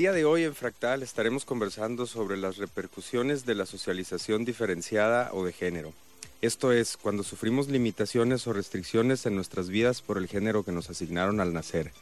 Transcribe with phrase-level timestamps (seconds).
[0.00, 5.44] día de hoy en Fractal estaremos conversando sobre las repercusiones de la socialización diferenciada o
[5.44, 5.92] de género.
[6.40, 10.88] Esto es, cuando sufrimos limitaciones o restricciones en nuestras vidas por el género que nos
[10.88, 11.92] asignaron al nacer.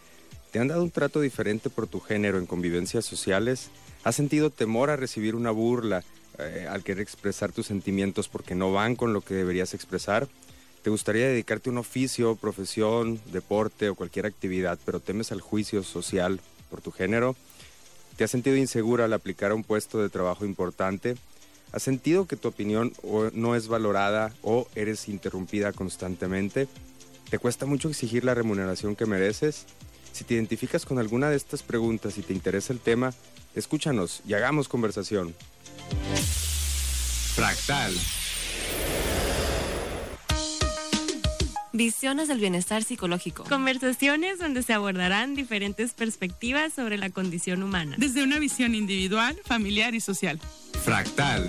[0.53, 3.69] ¿Te han dado un trato diferente por tu género en convivencias sociales?
[4.05, 6.05] ¿Has sentido temor a recibir una burla
[6.39, 10.29] eh, al querer expresar tus sentimientos porque no van con lo que deberías expresar?
[10.85, 15.83] ¿Te gustaría dedicarte a un oficio, profesión, deporte o cualquier actividad, pero temes al juicio
[15.83, 16.41] social
[16.71, 17.35] por tu género?
[18.18, 21.17] ¿Te has sentido insegura al aplicar a un puesto de trabajo importante?
[21.71, 22.93] ¿Has sentido que tu opinión
[23.32, 26.67] no es valorada o eres interrumpida constantemente?
[27.31, 29.67] ¿Te cuesta mucho exigir la remuneración que mereces?
[30.13, 33.14] Si te identificas con alguna de estas preguntas y te interesa el tema,
[33.55, 35.33] escúchanos y hagamos conversación.
[37.36, 37.94] Fractal.
[41.72, 43.45] Visiones del bienestar psicológico.
[43.45, 47.97] Conversaciones donde se abordarán diferentes perspectivas sobre la condición humana.
[47.98, 50.41] Desde una visión individual, familiar y social.
[50.84, 51.48] Fractal.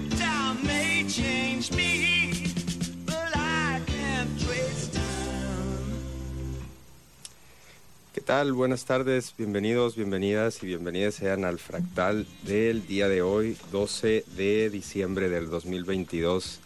[8.31, 8.53] Tal?
[8.53, 14.69] Buenas tardes, bienvenidos, bienvenidas y bienvenidas sean al fractal del día de hoy, 12 de
[14.69, 16.61] diciembre del 2022.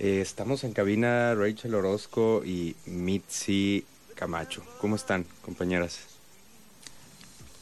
[0.00, 3.86] Eh, estamos en cabina Rachel Orozco y Mitzi
[4.16, 4.62] Camacho.
[4.82, 5.98] ¿Cómo están, compañeras?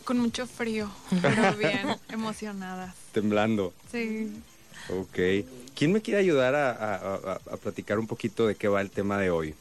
[0.03, 0.91] Con mucho frío,
[1.23, 2.97] pero bien, emocionadas.
[3.12, 3.73] Temblando.
[3.93, 4.43] Sí.
[4.89, 5.47] Ok.
[5.77, 9.31] ¿Quién me quiere ayudar a, a platicar un poquito de qué va el tema de
[9.31, 9.55] hoy?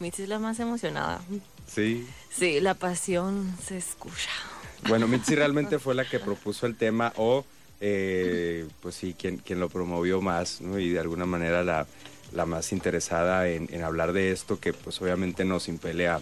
[0.00, 1.20] Mitzi es la más emocionada.
[1.72, 2.06] Sí.
[2.30, 4.30] Sí, la pasión se escucha.
[4.88, 7.44] Bueno, Mitzi realmente fue la que propuso el tema o,
[7.80, 10.78] eh, pues sí, quien, quien lo promovió más, ¿no?
[10.78, 11.86] Y de alguna manera la,
[12.32, 16.20] la más interesada en, hablar de esto, que pues obviamente nos impele a,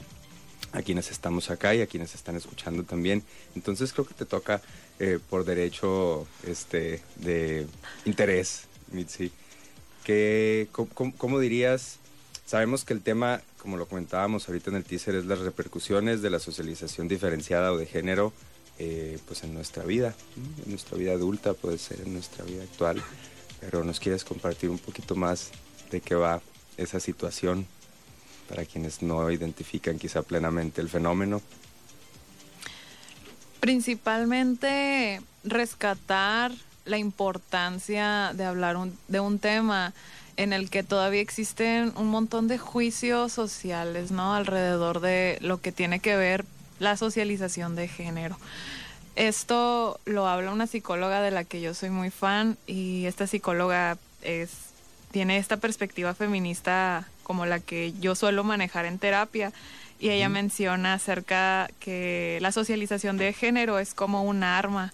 [0.84, 3.22] quienes estamos acá y a quienes están escuchando también.
[3.54, 4.60] Entonces creo que te toca
[4.98, 7.66] eh, por derecho este, de
[8.04, 9.32] interés, Mitzi.
[10.04, 10.69] Que,
[11.16, 11.98] cómo dirías?
[12.48, 16.31] Sabemos que el tema como lo comentábamos ahorita en el teaser, es las repercusiones de
[16.31, 18.32] la socialización diferenciada o de género
[18.78, 20.14] eh, pues en nuestra vida,
[20.64, 23.03] en nuestra vida adulta, puede ser en nuestra vida actual,
[23.60, 25.50] pero nos quieres compartir un poquito más
[25.91, 26.41] de qué va
[26.78, 27.66] esa situación
[28.48, 31.42] para quienes no identifican quizá plenamente el fenómeno.
[33.60, 36.53] Principalmente rescatar
[36.87, 39.92] la importancia de hablar de un tema
[40.38, 44.34] en el que todavía existen un montón de juicios sociales, ¿no?
[44.34, 46.44] Alrededor de lo que tiene que ver
[46.78, 48.38] la socialización de género.
[49.16, 53.99] Esto lo habla una psicóloga de la que yo soy muy fan y esta psicóloga
[54.22, 54.50] es
[55.10, 59.53] tiene esta perspectiva feminista como la que yo suelo manejar en terapia
[59.99, 64.93] y ella menciona acerca que la socialización de género es como un arma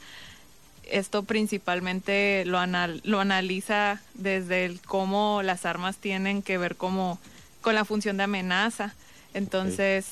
[0.90, 7.18] esto principalmente lo, analiza desde el cómo las armas tienen que ver como
[7.60, 8.94] con la función de amenaza.
[9.32, 10.06] Entonces,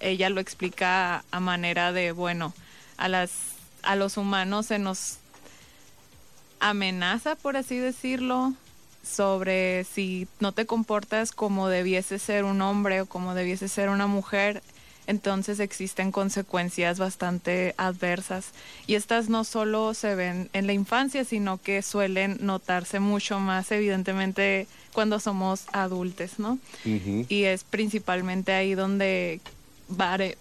[0.00, 2.52] ella lo explica a manera de, bueno,
[2.96, 3.32] a, las,
[3.82, 5.18] a los humanos se nos
[6.60, 8.54] amenaza, por así decirlo,
[9.02, 14.06] sobre si no te comportas como debiese ser un hombre o como debiese ser una
[14.06, 14.62] mujer,
[15.06, 18.46] entonces existen consecuencias bastante adversas
[18.86, 23.70] y estas no solo se ven en la infancia, sino que suelen notarse mucho más
[23.72, 26.58] evidentemente cuando somos adultos, ¿no?
[26.84, 29.40] Y es principalmente ahí donde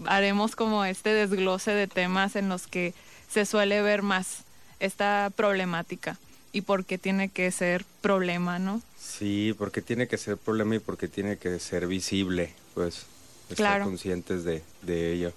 [0.06, 2.94] haremos como este desglose de temas en los que
[3.30, 4.44] se suele ver más
[4.80, 6.18] esta problemática
[6.54, 8.82] y por qué tiene que ser problema, ¿no?
[9.00, 13.06] Sí, porque tiene que ser problema y porque tiene que ser visible, pues
[13.54, 13.86] estar Claro.
[13.86, 15.34] conscientes de, de ello.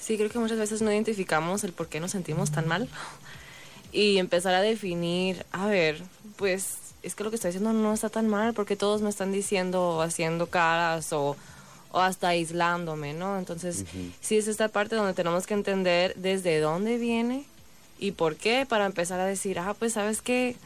[0.00, 2.88] Sí, creo que muchas veces no identificamos el por qué nos sentimos tan mal
[3.92, 6.02] y empezar a definir, a ver,
[6.36, 9.32] pues es que lo que estoy haciendo no está tan mal porque todos me están
[9.32, 11.36] diciendo o haciendo caras o,
[11.92, 13.38] o hasta aislándome, ¿no?
[13.38, 13.84] Entonces,
[14.20, 17.44] sí es esta parte donde tenemos que entender desde dónde viene
[17.98, 20.56] y por qué para empezar a decir, ah, pues sabes qué,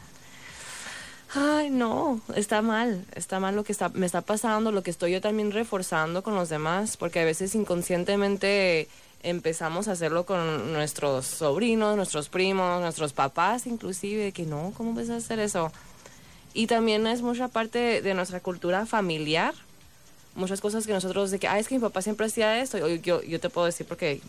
[1.33, 5.21] Ay, no, está mal, está mal lo que me está pasando, lo que estoy yo
[5.21, 8.89] también reforzando con los demás, porque a veces inconscientemente
[9.23, 15.09] empezamos a hacerlo con nuestros sobrinos, nuestros primos, nuestros papás inclusive, que no, ¿cómo vas
[15.09, 15.71] a hacer eso?
[16.53, 19.53] Y también es mucha parte de nuestra cultura familiar,
[20.35, 23.21] muchas cosas que nosotros de que, ah, es que mi papá siempre hacía esto, yo,
[23.23, 24.19] yo, te puedo decir porque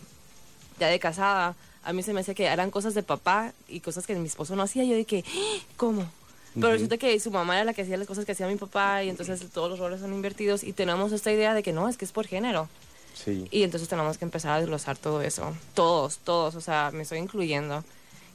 [0.79, 4.07] ya de casada, a mí se me hacía que eran cosas de papá y cosas
[4.07, 5.59] que mi esposo no hacía, yo de que, "¡Ah!
[5.75, 6.09] ¿cómo?
[6.55, 9.03] Pero resulta que su mamá era la que hacía las cosas que hacía mi papá
[9.03, 11.97] y entonces todos los roles son invertidos y tenemos esta idea de que no, es
[11.97, 12.69] que es por género.
[13.15, 13.47] Sí.
[13.51, 15.55] Y entonces tenemos que empezar a desglosar todo eso.
[15.73, 17.83] Todos, todos, o sea, me estoy incluyendo.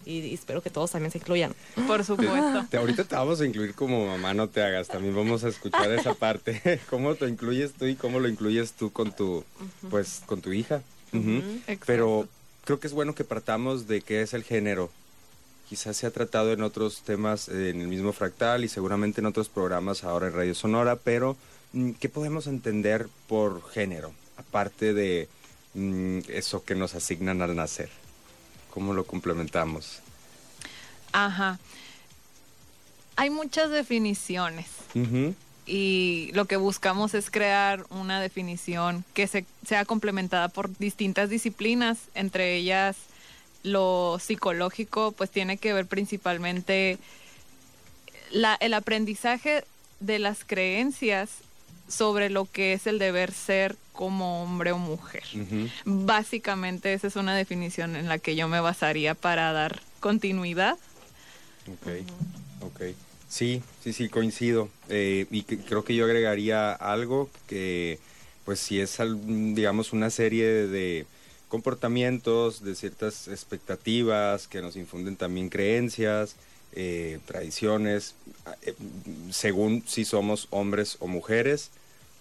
[0.07, 1.55] Y, y espero que todos también se incluyan.
[1.87, 2.65] Por supuesto.
[2.71, 4.89] Te- ahorita te vamos a incluir como mamá, no te hagas.
[4.89, 6.81] También vamos a escuchar esa parte.
[6.91, 9.45] ¿Cómo te incluyes tú y cómo lo incluyes tú con tu,
[9.91, 10.81] pues, con tu hija?
[11.13, 11.43] Ujú.
[11.67, 11.85] Exacto.
[11.87, 12.29] Pero
[12.65, 14.91] creo que es bueno que partamos de qué es el género.
[15.69, 19.27] Quizás se ha tratado en otros temas eh, en el mismo fractal y seguramente en
[19.27, 21.37] otros programas ahora en Radio Sonora, pero
[21.73, 24.13] mm, ¿qué podemos entender por género?
[24.39, 25.29] Aparte de
[25.75, 27.91] mm, eso que nos asignan al nacer.
[28.73, 30.01] ¿Cómo lo complementamos?
[31.13, 31.59] Ajá.
[33.17, 34.67] Hay muchas definiciones
[35.67, 41.99] y lo que buscamos es crear una definición que se, sea complementada por distintas disciplinas,
[42.15, 42.97] entre ellas
[43.63, 46.99] lo psicológico, pues tiene que ver principalmente
[48.31, 49.65] la, el aprendizaje
[50.01, 51.31] de las creencias
[51.89, 55.25] sobre lo que es el deber ser como hombre o mujer.
[55.85, 60.77] Básicamente esa es una definición en la que yo me basaría para dar continuidad.
[61.67, 62.05] Ok,
[62.61, 62.81] ok.
[63.29, 64.69] Sí, sí, sí, coincido.
[64.89, 67.99] Eh, y que- creo que yo agregaría algo que,
[68.45, 68.97] pues, si es,
[69.27, 71.07] digamos, una serie de
[71.49, 76.37] comportamientos, de ciertas expectativas que nos infunden también creencias,
[76.73, 78.15] eh, tradiciones,
[78.63, 78.75] eh,
[79.31, 81.71] según si somos hombres o mujeres.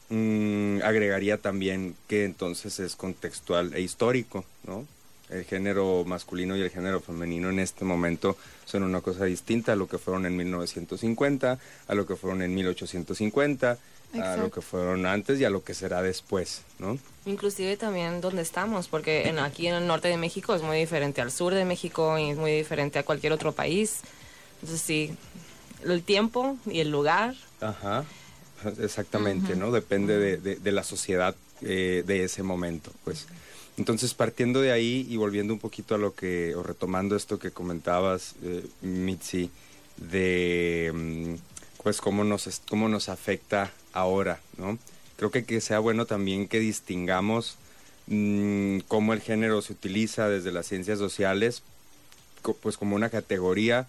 [0.10, 4.88] Mm, agregaría también que entonces es contextual e histórico, ¿no?
[5.30, 9.76] El género masculino y el género femenino en este momento son una cosa distinta a
[9.76, 13.78] lo que fueron en 1950, a lo que fueron en 1850,
[14.14, 14.52] a lo Exacto.
[14.52, 16.98] que fueron antes y a lo que será después, ¿no?
[17.26, 21.22] Inclusive también donde estamos, porque en, aquí en el norte de México es muy diferente
[21.22, 24.00] al sur de México y es muy diferente a cualquier otro país.
[24.62, 25.12] Entonces sí,
[25.84, 27.36] el tiempo y el lugar.
[27.62, 28.06] Ajá,
[28.80, 29.72] exactamente, ¿no?
[29.72, 33.28] Depende de, de- de la sociedad eh, de ese momento, pues.
[33.78, 37.52] Entonces, partiendo de ahí y volviendo un poquito a lo que, o retomando esto que
[37.52, 39.52] comentabas, eh, Mitzi,
[39.98, 41.34] de, mm,
[41.88, 44.78] pues, cómo nos, cómo nos afecta ahora, ¿no?
[45.16, 47.56] Creo que que sea bueno también que distingamos
[48.08, 51.64] mm, cómo el género se utiliza desde las ciencias sociales,
[52.62, 53.88] pues como una categoría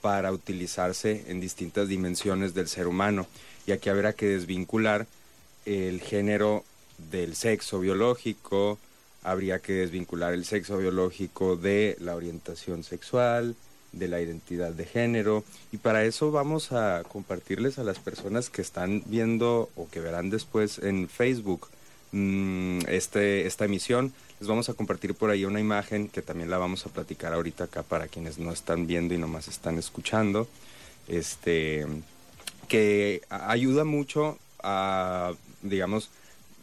[0.00, 3.26] para utilizarse en distintas dimensiones del ser humano.
[3.66, 5.06] Y aquí habrá que desvincular
[5.66, 6.64] el género
[7.10, 8.78] del sexo biológico,
[9.22, 13.54] habría que desvincular el sexo biológico de la orientación sexual,
[13.98, 15.44] de la identidad de género.
[15.72, 20.30] Y para eso vamos a compartirles a las personas que están viendo o que verán
[20.30, 21.68] después en Facebook
[22.12, 24.12] mm, este, esta emisión.
[24.40, 27.64] Les vamos a compartir por ahí una imagen que también la vamos a platicar ahorita
[27.64, 30.48] acá para quienes no están viendo y nomás están escuchando.
[31.08, 31.86] Este,
[32.68, 35.32] que ayuda mucho a,
[35.62, 36.10] digamos,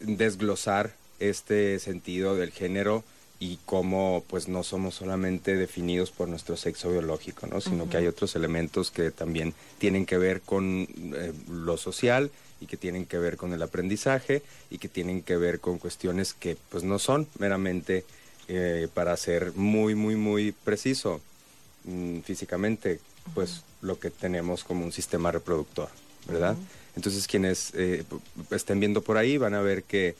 [0.00, 3.04] desglosar este sentido del género
[3.42, 7.60] y cómo pues no somos solamente definidos por nuestro sexo biológico, ¿no?
[7.60, 12.30] sino que hay otros elementos que también tienen que ver con eh, lo social
[12.60, 16.34] y que tienen que ver con el aprendizaje y que tienen que ver con cuestiones
[16.34, 18.04] que pues no son meramente
[18.46, 21.20] eh, para ser muy muy muy preciso
[21.82, 23.00] mm, físicamente
[23.34, 25.88] pues lo que tenemos como un sistema reproductor,
[26.28, 26.56] ¿verdad?
[26.94, 28.04] Entonces quienes eh,
[28.52, 30.14] estén viendo por ahí van a ver que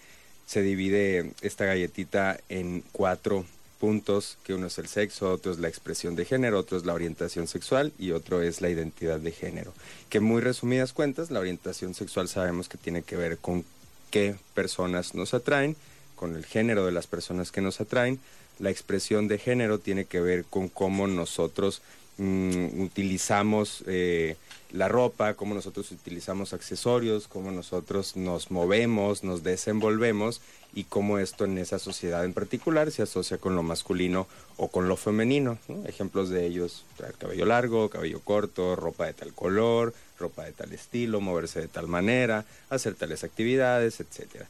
[0.53, 3.47] se divide esta galletita en cuatro
[3.81, 6.93] puntos, que uno es el sexo, otro es la expresión de género, otro es la
[6.93, 9.73] orientación sexual y otro es la identidad de género.
[10.11, 13.65] Que muy resumidas cuentas, la orientación sexual sabemos que tiene que ver con
[14.11, 15.75] qué personas nos atraen
[16.17, 18.21] con el género de las personas que nos atraen.
[18.59, 21.81] La expresión de género tiene que ver con cómo nosotros
[22.23, 24.37] mm, utilizamos eh,
[24.71, 30.41] la ropa, cómo nosotros utilizamos accesorios, cómo nosotros nos movemos, nos desenvolvemos
[30.75, 34.27] y cómo esto en esa sociedad en particular se asocia con lo masculino
[34.57, 35.59] o con lo femenino.
[35.69, 35.85] ¿no?
[35.87, 36.85] Ejemplos de ellos,
[37.19, 41.89] cabello largo, cabello corto, ropa de tal color, ropa de tal estilo, moverse de tal
[41.89, 44.49] manera, hacer tales actividades, etcétera.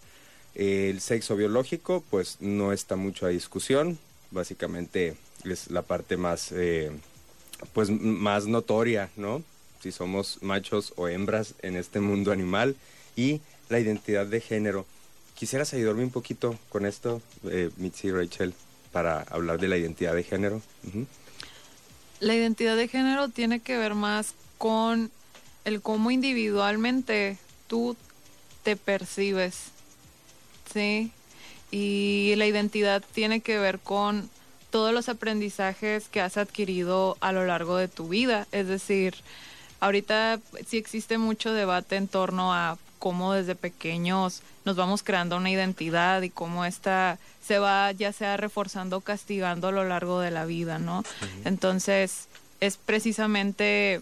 [0.55, 3.99] El sexo biológico, pues no está mucho a discusión,
[4.31, 6.93] básicamente es la parte más, eh,
[7.73, 9.43] pues más notoria, ¿no?
[9.83, 12.77] Si somos machos o hembras en este mundo animal
[13.17, 14.87] y la identidad de género.
[15.35, 18.55] ¿Quisieras ayudarme un poquito con esto, eh, Mitzi y Rachel,
[18.93, 20.63] para hablar de la identidad de género?
[22.21, 25.11] La identidad de género tiene que ver más con
[25.65, 27.97] el cómo individualmente tú
[28.63, 29.57] te percibes,
[30.73, 31.11] ¿sí?
[31.71, 34.31] Y la identidad tiene que ver con
[34.73, 38.49] todos los aprendizajes que has adquirido a lo largo de tu vida.
[38.53, 39.15] Es decir,
[39.81, 45.51] ahorita sí existe mucho debate en torno a cómo desde pequeños nos vamos creando una
[45.51, 50.31] identidad y cómo esta se va ya sea reforzando o castigando a lo largo de
[50.31, 51.05] la vida, ¿no?
[51.45, 52.29] Entonces,
[52.61, 54.01] es precisamente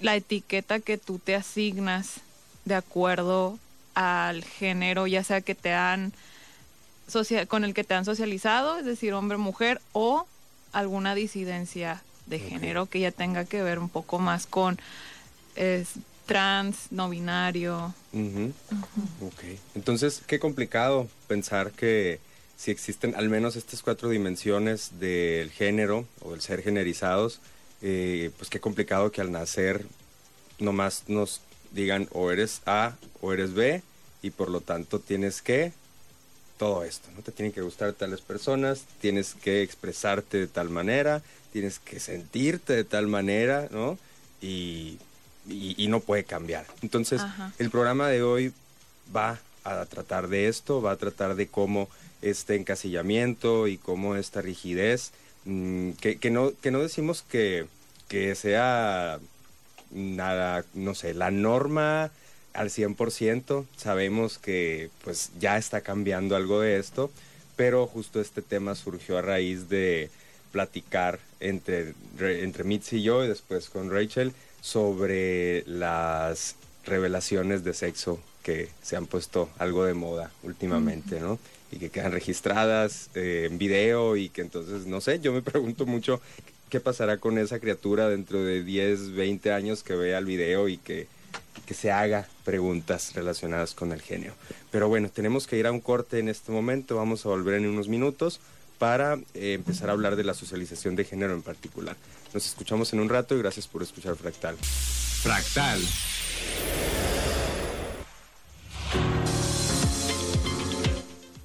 [0.00, 2.14] la etiqueta que tú te asignas
[2.64, 3.58] de acuerdo
[3.94, 6.12] al género, ya sea que te han
[7.08, 10.26] socia- con el que te han socializado, es decir, hombre, mujer, o
[10.72, 14.78] alguna disidencia de género que ya tenga que ver un poco más con
[15.56, 15.90] es,
[16.26, 17.94] trans, no binario.
[19.20, 19.44] Ok.
[19.74, 22.18] Entonces, qué complicado pensar que
[22.56, 27.40] si existen al menos estas cuatro dimensiones del género o del ser generizados,
[27.82, 29.84] eh, pues qué complicado que al nacer
[30.58, 31.40] nomás nos
[31.72, 33.82] digan o eres A o eres B
[34.22, 35.72] y por lo tanto tienes que
[36.58, 37.22] todo esto, ¿no?
[37.22, 42.72] Te tienen que gustar tales personas, tienes que expresarte de tal manera, tienes que sentirte
[42.74, 43.98] de tal manera, ¿no?
[44.40, 44.98] Y,
[45.48, 46.66] y- y no puede cambiar.
[46.82, 47.52] Entonces, Ajá.
[47.58, 48.52] el programa de hoy
[49.14, 51.88] va a tratar de esto, va a tratar de cómo
[52.22, 55.10] este encasillamiento y cómo esta rigidez,
[55.44, 57.66] mm, que, que no, que no decimos que,
[58.08, 59.18] que sea
[59.90, 62.10] nada, no sé, la norma
[62.54, 67.10] al 100%, sabemos que pues ya está cambiando algo de esto,
[67.56, 70.08] pero justo este tema surgió a raíz de
[70.52, 76.54] platicar entre, re- entre Mitzi y yo y después con Rachel sobre las
[76.86, 81.38] revelaciones de sexo que se han puesto algo de moda últimamente, ¿no?
[81.72, 85.86] Y que quedan registradas eh, en video y que entonces, no sé, yo me pregunto
[85.86, 86.20] mucho
[86.70, 90.76] qué pasará con esa criatura dentro de 10, 20 años que vea el video y
[90.78, 91.06] que,
[91.66, 94.34] que se haga preguntas relacionadas con el género.
[94.70, 97.66] Pero bueno, tenemos que ir a un corte en este momento, vamos a volver en
[97.66, 98.40] unos minutos
[98.78, 101.96] para eh, empezar a hablar de la socialización de género en particular.
[102.32, 104.56] Nos escuchamos en un rato y gracias por escuchar Fractal.
[104.56, 105.80] Fractal.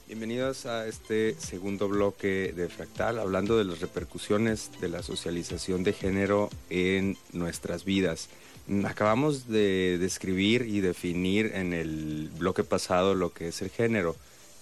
[0.08, 5.94] Bienvenidos a este segundo bloque de Fractal, hablando de las repercusiones de la socialización de
[5.94, 8.28] género en nuestras vidas.
[8.70, 14.16] Mm, Acabamos de describir y definir en el bloque pasado lo que es el género.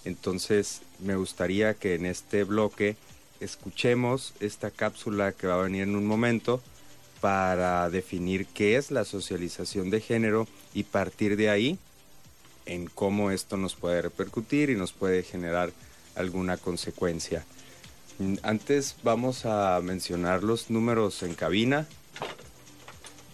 [0.04, 2.96] Entonces, me gustaría que en este bloque
[3.40, 6.62] escuchemos esta cápsula que va a venir en un momento
[7.20, 11.78] para definir qué es la socialización de género y partir de ahí
[12.64, 15.70] en cómo esto nos puede repercutir y nos puede generar
[16.14, 17.44] alguna consecuencia.
[18.18, 21.86] Mm, Antes vamos a mencionar los números en cabina.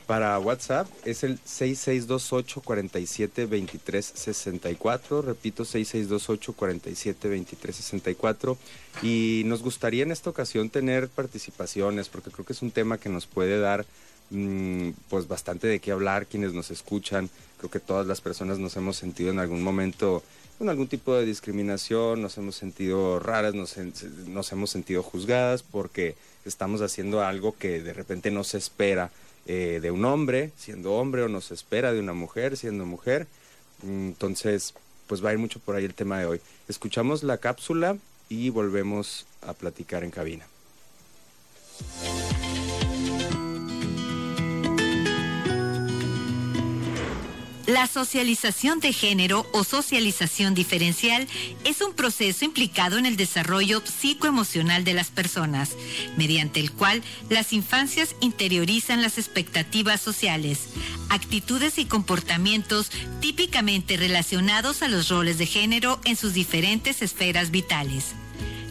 [0.07, 8.59] Para WhatsApp es el 6628 47 23 64, repito 6628 47 23 64
[9.03, 13.09] y nos gustaría en esta ocasión tener participaciones porque creo que es un tema que
[13.09, 13.87] nos puede dar
[14.29, 17.31] mm, pues bastante de qué hablar quienes nos escuchan.
[17.57, 20.23] Creo que todas las personas nos hemos sentido en algún momento
[20.59, 23.75] con algún tipo de discriminación, nos hemos sentido raras, nos,
[24.27, 29.11] nos hemos sentido juzgadas porque estamos haciendo algo que de repente no se espera
[29.47, 33.27] eh, de un hombre siendo hombre o no se espera de una mujer siendo mujer.
[33.83, 34.75] Entonces,
[35.07, 36.41] pues va a ir mucho por ahí el tema de hoy.
[36.69, 37.99] Escuchamos la cápsula
[38.29, 40.47] y volvemos a platicar en cabina.
[47.67, 51.27] La socialización de género o socialización diferencial
[51.65, 55.71] es un proceso implicado en el desarrollo psicoemocional de las personas,
[56.19, 60.69] mediante el cual las infancias interiorizan las expectativas sociales,
[61.09, 62.91] actitudes y comportamientos
[63.21, 68.15] típicamente relacionados a los roles de género en sus diferentes esferas vitales.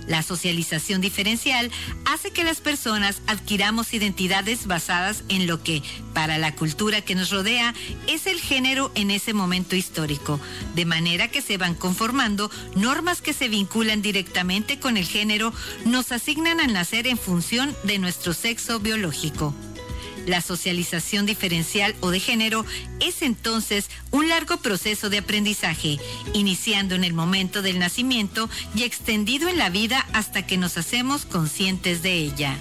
[0.08, 1.72] La socialización diferencial
[2.06, 5.82] hace que las personas adquiramos identidades basadas en lo que,
[6.14, 7.74] para la cultura que nos rodea,
[8.08, 10.40] es el género en ese momento histórico,
[10.76, 15.54] de manera que se van conformando normas que se vinculan directamente con el género,
[15.86, 19.54] nos asignan al nacer en función de nuestro sexo biológico.
[20.26, 22.66] La socialización diferencial o de género
[23.02, 26.00] es entonces un largo proceso de aprendizaje,
[26.34, 31.26] iniciando en el momento del nacimiento y extendido en la vida hasta que nos hacemos
[31.26, 32.58] conscientes de ella.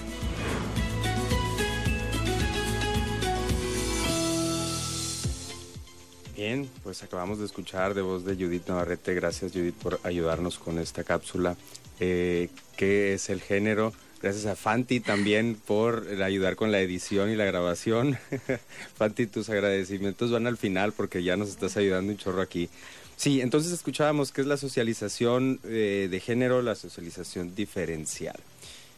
[6.35, 9.13] Bien, pues acabamos de escuchar de voz de Judith Navarrete.
[9.13, 11.55] Gracias Judith por ayudarnos con esta cápsula.
[12.01, 13.93] Eh, ¿Qué es el género?
[14.23, 18.17] Gracias a Fanti también por ayudar con la edición y la grabación.
[18.95, 22.69] Fanti, tus agradecimientos van al final porque ya nos estás ayudando un chorro aquí.
[23.17, 28.39] Sí, entonces escuchábamos qué es la socialización eh, de género, la socialización diferencial.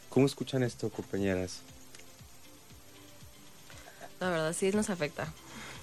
[0.09, 1.61] ¿Cómo escuchan esto, compañeras?
[4.19, 5.33] La verdad sí nos afecta.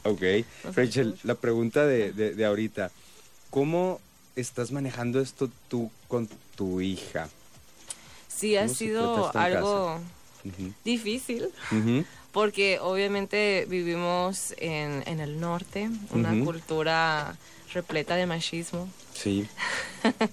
[0.05, 0.23] Ok.
[0.63, 2.93] Nos Rachel, afecta la pregunta de, de, de ahorita.
[3.51, 4.01] ¿Cómo
[4.37, 7.29] estás manejando esto tú con tu hija?
[8.37, 10.01] Sí, ha ¿Cómo se sido algo
[10.85, 11.49] difícil
[12.33, 17.37] porque obviamente vivimos en, en el norte, una cultura
[17.73, 18.89] repleta de machismo.
[19.15, 19.47] Sí.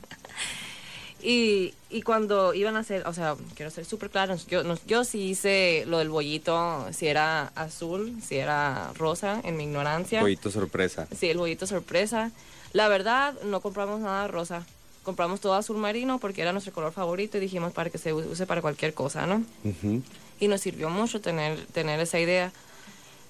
[1.22, 5.04] Y, y cuando iban a hacer, o sea, quiero ser súper claro, yo, no- yo
[5.04, 10.22] sí hice lo del bollito, si era azul, si era rosa, en mi ignorancia.
[10.22, 11.08] Pollito sorpresa.
[11.18, 12.32] Sí, el bollito sorpresa.
[12.72, 14.66] La verdad, no compramos nada rosa.
[15.10, 18.46] Compramos todo azul marino porque era nuestro color favorito y dijimos para que se use
[18.46, 19.44] para cualquier cosa, ¿no?
[19.64, 20.04] Ujú.
[20.40, 22.52] Y nos sirvió mucho tener, tener esa idea.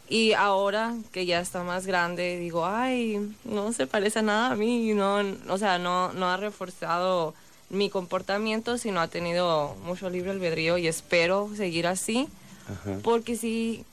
[0.09, 4.55] Y ahora que ya está más grande, digo, ay, no se parece a nada a
[4.57, 4.93] mí.
[4.93, 7.33] No, o sea, no, no ha reforzado
[7.69, 12.27] mi comportamiento, sino ha tenido mucho libre albedrío y espero seguir así.
[12.69, 12.99] Ajá.
[13.03, 13.85] Porque sí,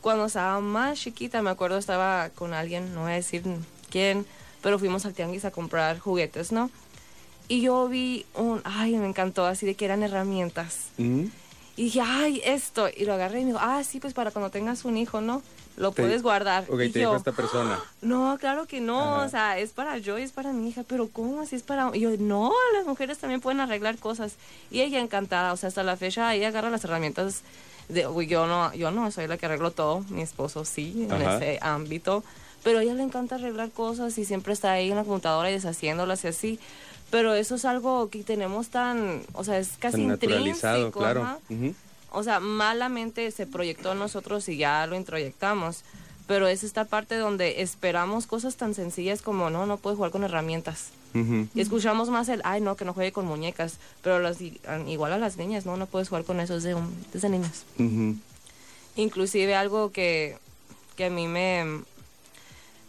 [0.00, 3.42] cuando estaba más chiquita, me acuerdo estaba con alguien, no voy a decir
[3.90, 4.24] quién,
[4.62, 6.70] pero fuimos al tianguis a comprar juguetes, ¿no?
[7.48, 10.76] Y yo vi un, ay, me encantó, así de que eran herramientas.
[10.98, 11.28] Ujú.
[11.76, 12.88] Y dije, ay, esto.
[12.94, 15.42] Y lo agarré y me dijo, ah, sí, pues para cuando tengas un hijo, ¿no?
[15.76, 16.64] Lo Te- puedes guardar.
[16.70, 17.80] Ok, y te yo, dijo esta persona.
[18.00, 19.24] no, claro que no, Ajá.
[19.24, 21.90] o sea, es para yo y es para mi hija, pero ¿cómo si es para...?
[21.92, 24.34] Y yo, no, las mujeres también pueden arreglar cosas.
[24.70, 27.42] Y ella encantada, o sea, hasta la fecha ella agarra las herramientas
[27.88, 28.06] de...
[28.06, 31.58] uy, Yo no, yo no soy la que arreglo todo, mi esposo sí, en ese
[31.60, 32.22] ámbito,
[32.62, 35.54] pero a ella le encanta arreglar cosas y siempre está ahí en la computadora y
[35.54, 36.58] deshaciéndolas y así.
[37.14, 41.38] Pero eso es algo que tenemos tan, o sea, es casi Tan naturalizado, intrínseco, claro.
[42.10, 45.84] O sea, malamente se proyectó en nosotros y ya lo introyectamos.
[46.26, 50.24] Pero es esta parte donde esperamos cosas tan sencillas como, no, no puedes jugar con
[50.24, 50.88] herramientas.
[51.14, 53.78] Y escuchamos más el, ay, no, que no juegue con muñecas.
[54.02, 56.74] Pero las, igual a las niñas, no, no puedes jugar con eso desde,
[57.12, 57.62] desde niños.
[57.78, 58.16] Ujú.
[58.96, 60.36] Inclusive algo que,
[60.96, 61.84] que a mí me,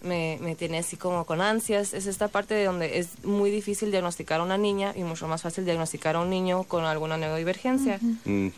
[0.05, 1.93] me, me tiene así como con ansias.
[1.93, 5.41] Es esta parte de donde es muy difícil diagnosticar a una niña y mucho más
[5.41, 7.99] fácil diagnosticar a un niño con alguna neurodivergencia.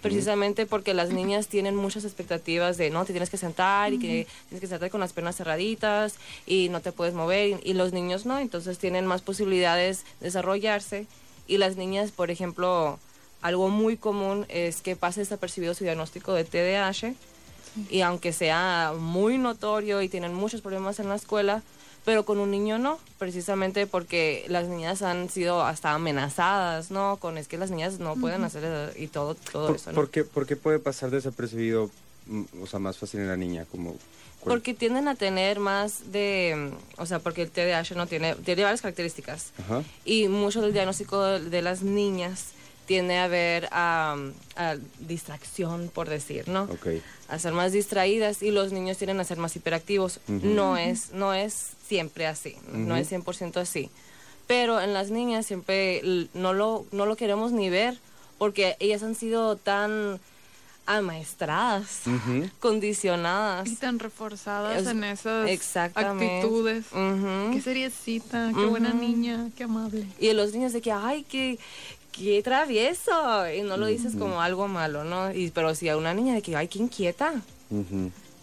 [0.02, 4.28] Precisamente porque las niñas tienen muchas expectativas de no, te tienes que sentar y que
[4.50, 7.94] tienes que sentarte con las piernas cerraditas y no te puedes mover y, y los
[7.94, 11.08] niños no, entonces tienen más posibilidades de desarrollarse.
[11.48, 13.00] Y las niñas, por ejemplo,
[13.42, 17.16] algo muy común es que pase desapercibido su diagnóstico de TDAH
[17.89, 21.62] y aunque sea muy notorio y tienen muchos problemas en la escuela,
[22.08, 27.17] pero con un niño no, precisamente porque las niñas han sido hasta amenazadas, ¿no?
[27.17, 29.95] Con es que las niñas no pueden hacer y todo, todo ¿Por, eso, ¿no?
[29.95, 31.91] por qué, por qué puede pasar desapercibido,
[32.27, 33.65] mm, o sea, más fácil en la niña?
[33.69, 33.97] Como,
[34.45, 38.63] Porque tienden a tener más de, mm, o sea, porque el TDAH no tiene, tiene
[38.63, 39.84] varias características Ajá.
[40.06, 42.53] y mucho del diagnóstico de, de las niñas
[42.88, 44.15] tiene a ver a,
[44.56, 46.63] a distracción, por decir, ¿no?
[46.63, 46.88] Ok.
[47.30, 50.19] a ser más distraídas y los niños tienden a ser más hiperactivos.
[50.30, 50.47] Ujú.
[50.47, 53.02] No es no es siempre así, no Ujú.
[53.04, 53.89] es 100% así.
[54.47, 56.02] Pero en las niñas siempre
[56.34, 58.00] no lo, no lo queremos ni ver
[58.38, 60.19] porque ellas han sido tan
[60.86, 62.50] amaestradas, Ujú.
[62.62, 63.67] condicionadas.
[63.67, 66.38] Y tan reforzadas Es- en esas Exactamente.
[66.38, 66.86] actitudes.
[66.93, 67.52] Ujú.
[67.54, 68.97] Qué seriecita, qué buena Ujú.
[69.00, 70.06] niña, qué amable.
[70.17, 71.60] Y los niños de que, ay, qué,
[72.17, 73.49] qué travieso.
[73.51, 75.34] Y no lo dices como algo malo, ¿no?
[75.34, 77.34] Y, pero si a una niña de que, ay, qué inquieta.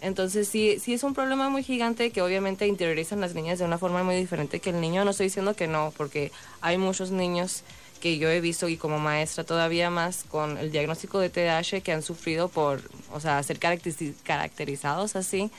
[0.01, 3.79] Entonces sí, sí es un problema muy gigante que obviamente interiorizan las niñas de una
[3.79, 5.05] forma muy diferente que el niño.
[5.05, 7.63] No estoy diciendo que no, porque hay muchos niños
[8.01, 11.91] que yo he visto y como maestra todavía más con el diagnóstico de TDAH que
[11.91, 12.83] han sufrido por,
[13.15, 15.51] o sea, ser caracteriz- caracterizados así,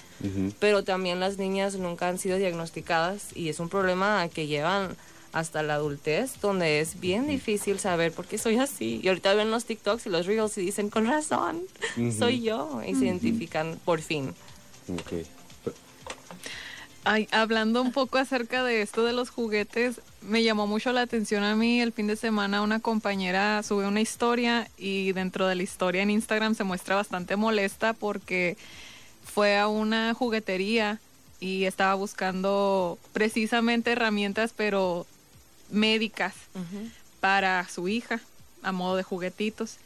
[0.59, 4.95] pero también las niñas nunca han sido diagnosticadas y es un problema que llevan
[5.35, 9.01] hasta la adultez, donde es bien difícil saber por qué soy así.
[9.03, 11.61] Y ahorita ven los TikToks y los Reels y dicen, con razón,
[12.17, 14.33] soy yo, y se identifican por fin.
[14.87, 15.25] Ok.
[17.03, 21.43] Ay, hablando un poco acerca de esto de los juguetes, me llamó mucho la atención
[21.43, 25.63] a mí el fin de semana una compañera sube una historia y dentro de la
[25.63, 28.55] historia en Instagram se muestra bastante molesta porque
[29.23, 30.99] fue a una juguetería
[31.39, 35.05] y estaba buscando precisamente herramientas pero
[35.69, 36.33] médicas
[37.19, 38.19] para su hija
[38.61, 39.77] a modo de juguetitos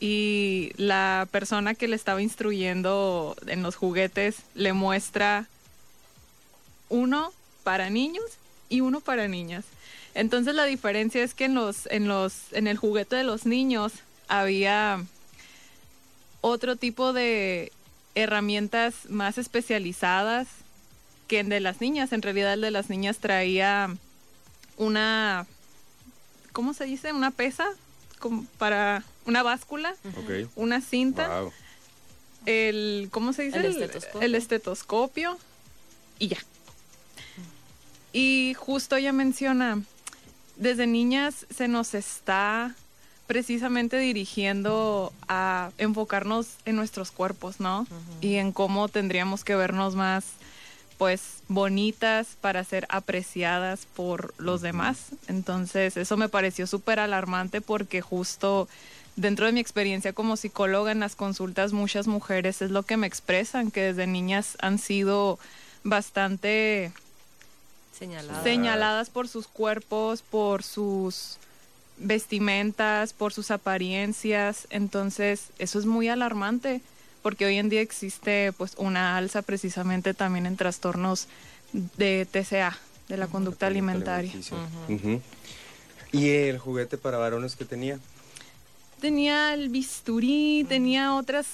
[0.00, 5.46] y la persona que le estaba instruyendo en los juguetes le muestra
[6.88, 7.32] uno
[7.62, 8.24] para niños
[8.68, 9.64] y uno para niñas.
[10.14, 13.92] Entonces la diferencia es que en los en los en el juguete de los niños
[14.26, 15.04] había
[16.40, 17.70] otro tipo de
[18.14, 20.48] herramientas más especializadas
[21.28, 22.12] que el de las niñas.
[22.12, 23.96] En realidad el de las niñas traía
[24.76, 25.46] una
[26.52, 27.12] ¿cómo se dice?
[27.12, 27.66] Una pesa
[28.18, 30.48] como para una báscula, Ok.
[30.56, 31.52] una cinta Wow.
[32.46, 33.58] el ¿cómo se dice?
[33.58, 34.20] El estetoscopio.
[34.22, 35.38] el estetoscopio
[36.18, 36.38] y ya.
[38.12, 39.80] Y justo ella menciona,
[40.56, 42.74] desde niñas se nos está
[43.26, 47.86] precisamente dirigiendo a enfocarnos en nuestros cuerpos, ¿no?
[48.20, 50.24] Y en cómo tendríamos que vernos más
[51.02, 55.08] pues bonitas para ser apreciadas por los demás.
[55.26, 58.68] Entonces, eso me pareció súper alarmante porque justo
[59.16, 63.08] dentro de mi experiencia como psicóloga en las consultas, muchas mujeres es lo que me
[63.08, 65.40] expresan, que desde niñas han sido
[65.82, 66.92] bastante
[67.98, 68.40] Señalada.
[68.44, 71.38] señaladas por sus cuerpos, por sus
[71.96, 74.68] vestimentas, por sus apariencias.
[74.70, 76.80] Entonces, eso es muy alarmante
[77.22, 81.28] porque hoy en día existe pues una alza precisamente también en trastornos
[81.72, 82.76] de TCA,
[83.08, 84.32] de la conducta alimentaria.
[86.12, 87.98] ¿Y el juguete para varones que tenía?
[89.00, 91.46] Tenía el bisturí, tenía otras,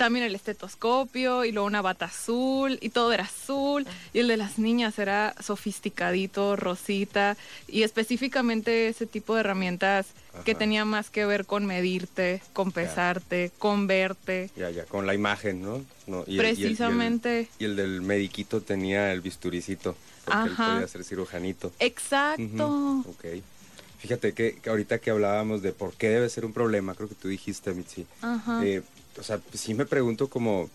[0.00, 3.86] también el estetoscopio y luego una bata azul y todo era azul.
[4.14, 7.36] Y el de las niñas era sofisticadito, rosita
[7.68, 10.06] y específicamente ese tipo de herramientas
[10.46, 14.48] que tenía más que ver con medirte, con pesarte, con verte.
[14.56, 15.84] Ya, ya, con la imagen, ¿no?
[16.06, 17.48] No, y el- y el- y el- Precisamente.
[17.58, 20.72] Y el, del mediquito tenía el bisturicito, porque él Ajá.
[20.72, 21.72] podía ser cirujanito.
[21.78, 22.42] Exacto.
[22.42, 23.42] Ujú, Ok.
[23.98, 27.14] Fíjate que, que ahorita que hablábamos de por qué debe ser un problema, creo que
[27.14, 28.06] tú dijiste, Mitzi.
[28.22, 28.64] Ajá.
[28.64, 28.80] Eh,
[29.18, 30.70] o sea, pues sí me pregunto como,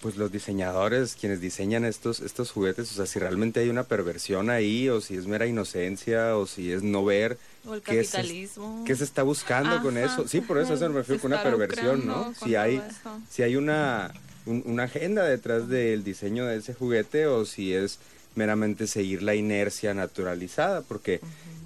[0.00, 4.48] pues los diseñadores, quienes diseñan estos, estos juguetes, o sea, si realmente hay una perversión
[4.50, 8.12] ahí, o si es mera inocencia, o si es no ver O el qué se-
[8.18, 8.84] capitalismo.
[8.86, 10.28] qué se está buscando con eso.
[10.28, 12.32] Sí, por eso, eso me refiero Se con una perversión, ¿no?
[12.34, 12.80] Si hay,
[13.28, 14.12] si hay una,
[14.46, 17.98] un- una agenda detrás del diseño de ese juguete, o si es
[18.36, 21.20] meramente seguir la inercia naturalizada, porque,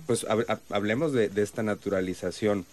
[0.06, 2.64] pues, hab- hab- hablemos de, de esta naturalización.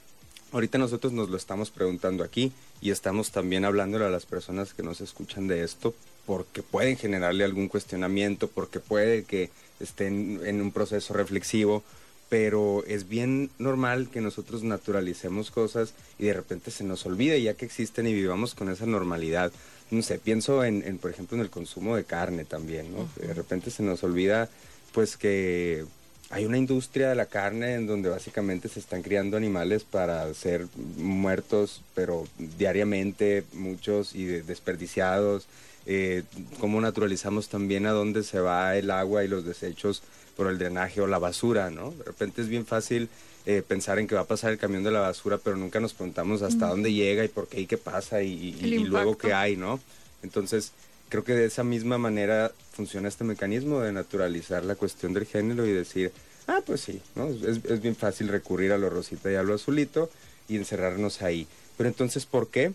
[0.51, 4.81] Ahorita nosotros nos lo estamos preguntando aquí y estamos también hablándole a las personas que
[4.81, 5.93] nos escuchan de esto
[6.25, 11.83] porque pueden generarle algún cuestionamiento, porque puede que estén en un proceso reflexivo,
[12.29, 17.53] pero es bien normal que nosotros naturalicemos cosas y de repente se nos olvide ya
[17.53, 19.51] que existen y vivamos con esa normalidad.
[19.91, 23.07] No sé, pienso en, en, por ejemplo, en el consumo de carne también, ¿no?
[23.15, 24.49] De repente se nos olvida,
[24.93, 25.85] pues, que
[26.31, 30.67] hay una industria de la carne en donde básicamente se están criando animales para ser
[30.97, 35.47] muertos, pero diariamente, muchos y de- desperdiciados.
[35.85, 36.23] Eh,
[36.59, 40.03] cómo naturalizamos también a dónde se va el agua y los desechos
[40.37, 41.91] por el drenaje o la basura, ¿no?
[41.91, 43.09] De repente es bien fácil
[43.45, 45.93] eh, pensar en que va a pasar el camión de la basura, pero nunca nos
[45.93, 49.17] preguntamos hasta dónde llega y por qué y qué pasa y, y- El y luego
[49.17, 49.79] qué hay, ¿no?
[50.21, 50.73] Entonces,
[51.09, 55.65] creo que de esa misma manera funciona este mecanismo de naturalizar la cuestión del género
[55.65, 56.11] y decir,
[56.47, 57.27] ah, pues sí, ¿no?
[57.27, 60.09] Es, es bien fácil recurrir a lo rosita y a lo azulito
[60.47, 61.47] y encerrarnos ahí.
[61.77, 62.73] Pero entonces, ¿por qué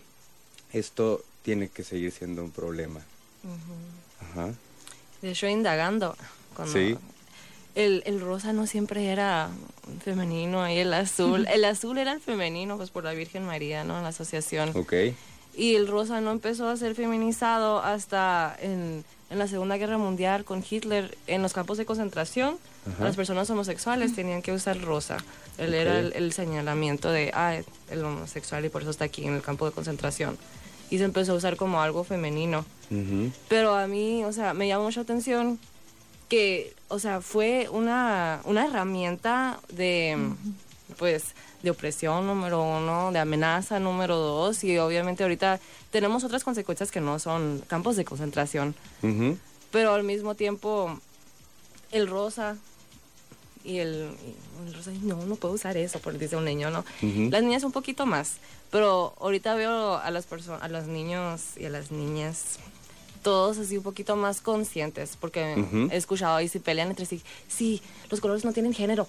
[0.73, 3.01] esto tiene que seguir siendo un problema?
[4.31, 4.53] Ajá.
[5.21, 6.15] De hecho, indagando.
[6.55, 6.97] Cuando Sí.
[7.75, 9.49] El, el rosa no siempre era
[10.03, 11.45] femenino y el azul.
[11.51, 14.01] El azul era el femenino, pues por la Virgen María, ¿no?
[14.01, 14.71] La asociación.
[14.75, 14.93] Ok.
[15.57, 20.43] Y el rosa no empezó a ser feminizado hasta en, en la Segunda Guerra Mundial
[20.43, 22.57] con Hitler en los campos de concentración.
[22.85, 23.05] Ajá.
[23.05, 25.17] Las personas homosexuales tenían que usar rosa.
[25.57, 27.55] Él era el señalamiento de, ah,
[27.89, 30.37] el homosexual y por eso está aquí en el campo de concentración.
[30.89, 32.65] y se empezó a usar como algo femenino.
[33.49, 35.59] Pero a mí, o sea, me llama mucha atención
[36.29, 40.17] que, o sea, fue una, una herramienta de,
[40.97, 41.33] pues,
[41.65, 45.59] de opresión número uno, de amenaza número dos, y obviamente ahorita
[45.91, 48.75] tenemos otras consecuencias que no son campos de concentración.
[49.71, 50.97] Pero al mismo tiempo,
[51.91, 52.55] el rosa
[53.63, 54.11] y el,
[54.63, 56.85] y el rosa, no, no puedo usar eso, porque dice un niño, ¿no?
[57.31, 58.33] Las niñas un poquito más,
[58.71, 62.59] pero ahorita veo a las personas, a los niños y a las niñas
[63.23, 65.89] todos así un poquito más conscientes, porque Ujú.
[65.91, 69.07] he escuchado y se pelean entre sí, sí, los colores no tienen género,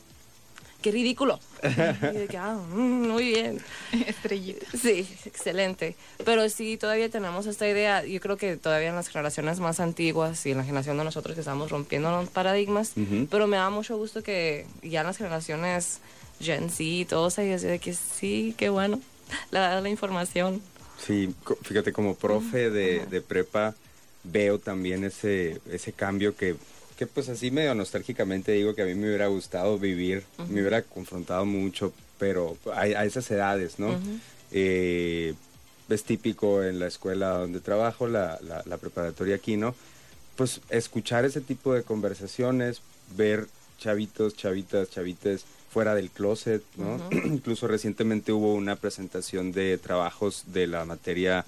[0.83, 1.41] qué ridículo.
[1.63, 3.59] y de que, ah, mm, muy bien.
[4.07, 4.67] Estrellita.
[4.77, 5.97] Sí, excelente.
[6.25, 10.45] Pero sí, todavía tenemos esta idea, yo creo que todavía en las generaciones más antiguas
[10.47, 12.93] y en la generación de nosotros que estamos rompiendo los paradigmas,
[13.31, 16.01] pero me da mucho gusto que ya en las generaciones
[16.41, 19.01] Gen Z y todos ellos, de que sí, qué bueno,
[19.51, 20.61] la, la información.
[21.05, 23.75] Sí, fíjate, como profe de, de prepa
[24.25, 26.57] veo también ese, ese cambio que,
[26.97, 30.83] que pues así medio nostálgicamente digo que a mí me hubiera gustado vivir, me hubiera
[30.83, 33.99] confrontado mucho, pero a, a esas edades, ¿no?
[34.51, 35.35] Eh,
[35.89, 39.75] es típico en la escuela donde trabajo, la, la, la preparatoria aquí, ¿no?
[40.37, 42.81] Pues escuchar ese tipo de conversaciones,
[43.17, 43.47] ver
[43.79, 47.01] chavitos, chavitas, chavites fuera del closet, ¿no?
[47.27, 51.45] Incluso recientemente hubo una presentación de trabajos de la materia,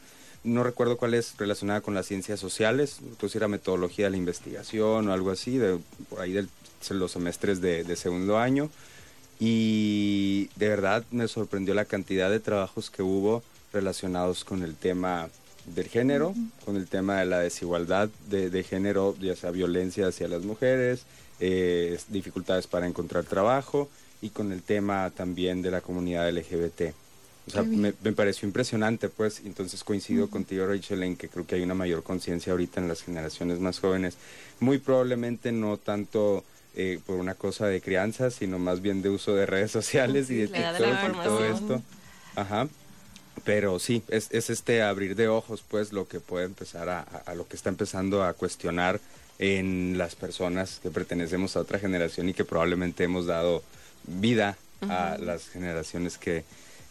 [0.48, 5.08] no recuerdo cuál es, relacionada con las ciencias sociales, entonces era metodología de la investigación
[5.08, 6.46] o algo así, de, por ahí de
[6.90, 8.70] los semestres de, de segundo año.
[9.40, 15.28] Y de verdad me sorprendió la cantidad de trabajos que hubo relacionados con el tema
[15.74, 16.34] del género,
[16.64, 21.04] con el tema de la desigualdad de, de género, ya sea violencia hacia las mujeres,
[21.40, 23.88] eh, dificultades para encontrar trabajo
[24.20, 26.94] y con el tema también de la comunidad LGBT.
[27.48, 31.54] O sea, me, me pareció impresionante, pues, entonces coincido contigo, Rachel, en que creo que
[31.56, 34.16] hay una mayor conciencia ahorita en las generaciones más jóvenes.
[34.60, 36.44] Muy probablemente no tanto
[36.76, 40.36] eh, por una cosa de crianza, sino más bien de uso de redes sociales y
[40.36, 41.82] de TikTok y todo esto.
[42.36, 42.68] Ajá.
[43.44, 47.22] Pero sí, es, es este abrir de ojos, pues, lo que puede empezar a, a-
[47.30, 49.00] a lo que está empezando a cuestionar
[49.38, 53.62] en las personas que pertenecemos a otra generación y que probablemente hemos dado
[54.06, 56.44] vida a las generaciones que,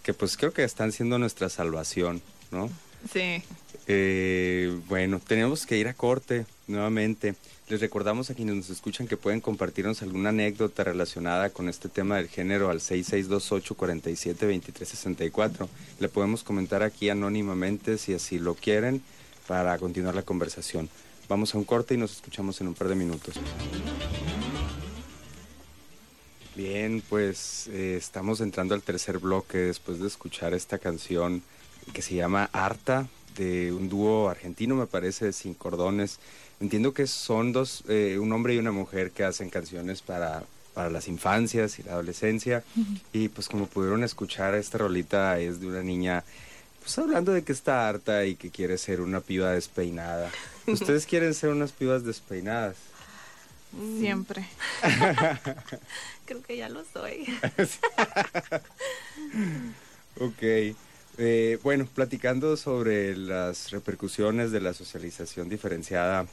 [0.08, 2.70] que, pues, creo que están siendo nuestra salvación, ¿no?
[3.12, 3.44] Sí.
[3.88, 7.36] Eh, bueno, tenemos que ir a corte nuevamente.
[7.68, 12.16] Les recordamos a quienes nos escuchan que pueden compartirnos alguna anécdota relacionada con este tema
[12.16, 15.68] del género al 6628-472364.
[16.00, 19.02] Le podemos comentar aquí anónimamente si así lo quieren
[19.46, 20.88] para continuar la conversación.
[21.28, 23.36] Vamos a un corte y nos escuchamos en un par de minutos.
[26.58, 31.44] Bien, pues eh, estamos entrando al tercer bloque después de escuchar esta canción
[31.94, 36.18] que se llama Arta, de un dúo argentino, me parece, sin cordones.
[36.60, 40.90] Entiendo que son dos, eh, un hombre y una mujer que hacen canciones para, para
[40.90, 42.64] las infancias y la adolescencia.
[43.14, 46.24] Y pues como pudieron escuchar, esta rolita es de una niña,
[46.82, 50.32] pues hablando de que está harta y que quiere ser una piba despeinada.
[50.66, 52.78] ¿Ustedes quieren ser unas pibas despeinadas?
[54.00, 54.46] Siempre.
[56.26, 57.26] Creo que ya lo soy.
[60.20, 60.76] Ok.
[61.20, 66.26] Eh, bueno, platicando sobre las repercusiones de la socialización diferenciada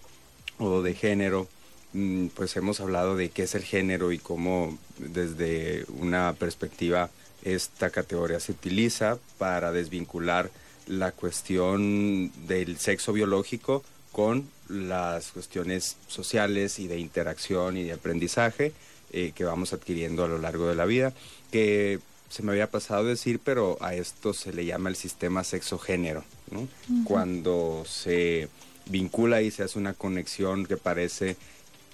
[0.59, 1.49] o de género,
[1.93, 7.11] mm, pues hemos hablado de qué es el género y cómo desde una perspectiva
[7.43, 10.51] esta categoría se utiliza para desvincular
[10.87, 13.83] la cuestión del sexo biológico
[14.15, 18.73] con las cuestiones sociales y de interacción y de aprendizaje
[19.13, 21.13] eh, que vamos adquiriendo a lo largo de la vida,
[21.51, 21.99] que
[22.31, 26.67] se me había pasado decir, pero a esto se le llama el sistema sexo-género, ¿no?
[27.05, 28.49] Cuando se
[28.87, 31.37] vincula y se hace una conexión que parece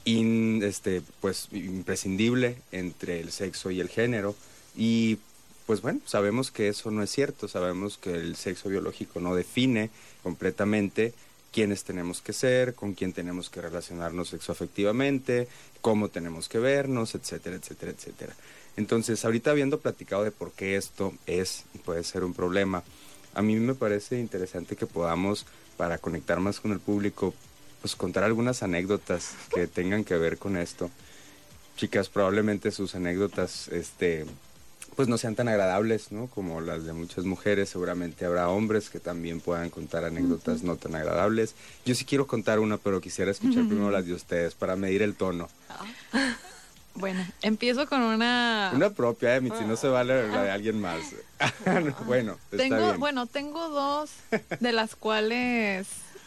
[0.04, 4.34] in- este, pues, imprescindible entre el sexo y el género.
[4.76, 5.18] Y
[5.66, 9.90] pues bueno, sabemos que eso no es cierto, sabemos que el sexo biológico no define
[10.22, 11.12] completamente
[11.52, 15.48] quiénes tenemos que ser, con quién tenemos que relacionarnos sexoafectivamente,
[15.80, 18.34] cómo tenemos que vernos, etcétera, etcétera, etcétera.
[18.76, 22.84] Entonces, ahorita habiendo platicado de por qué esto es y puede ser un problema,
[23.34, 27.34] a mí me parece interesante que podamos, para conectar más con el público,
[27.80, 30.90] pues contar algunas anécdotas que tengan que ver con esto.
[31.76, 34.26] Chicas, probablemente sus anécdotas, este,
[34.96, 36.26] pues no sean tan agradables, ¿no?
[36.26, 37.68] Como las de muchas mujeres.
[37.70, 41.54] Seguramente habrá hombres que también puedan contar anécdotas no tan agradables.
[41.84, 45.14] Yo sí quiero contar una, pero quisiera escuchar primero las de ustedes para medir el
[45.14, 45.48] tono.
[46.92, 48.72] Bueno, empiezo con una...
[48.74, 50.98] Una propia, eh, si no se vale la de alguien más.
[52.04, 52.98] bueno, está tengo, bien.
[53.00, 54.10] Bueno, tengo dos
[54.58, 55.86] de las cuales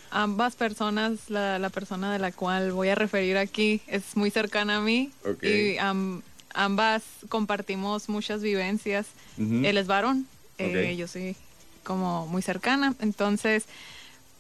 [0.10, 4.78] ambas personas, la, la persona de la cual voy a referir aquí es muy cercana
[4.78, 5.44] a mí Ok.
[5.44, 6.22] y am-
[6.54, 9.08] ambas compartimos muchas vivencias.
[9.38, 11.36] Él es varón, eh, yo soy
[11.84, 13.66] como muy cercana, entonces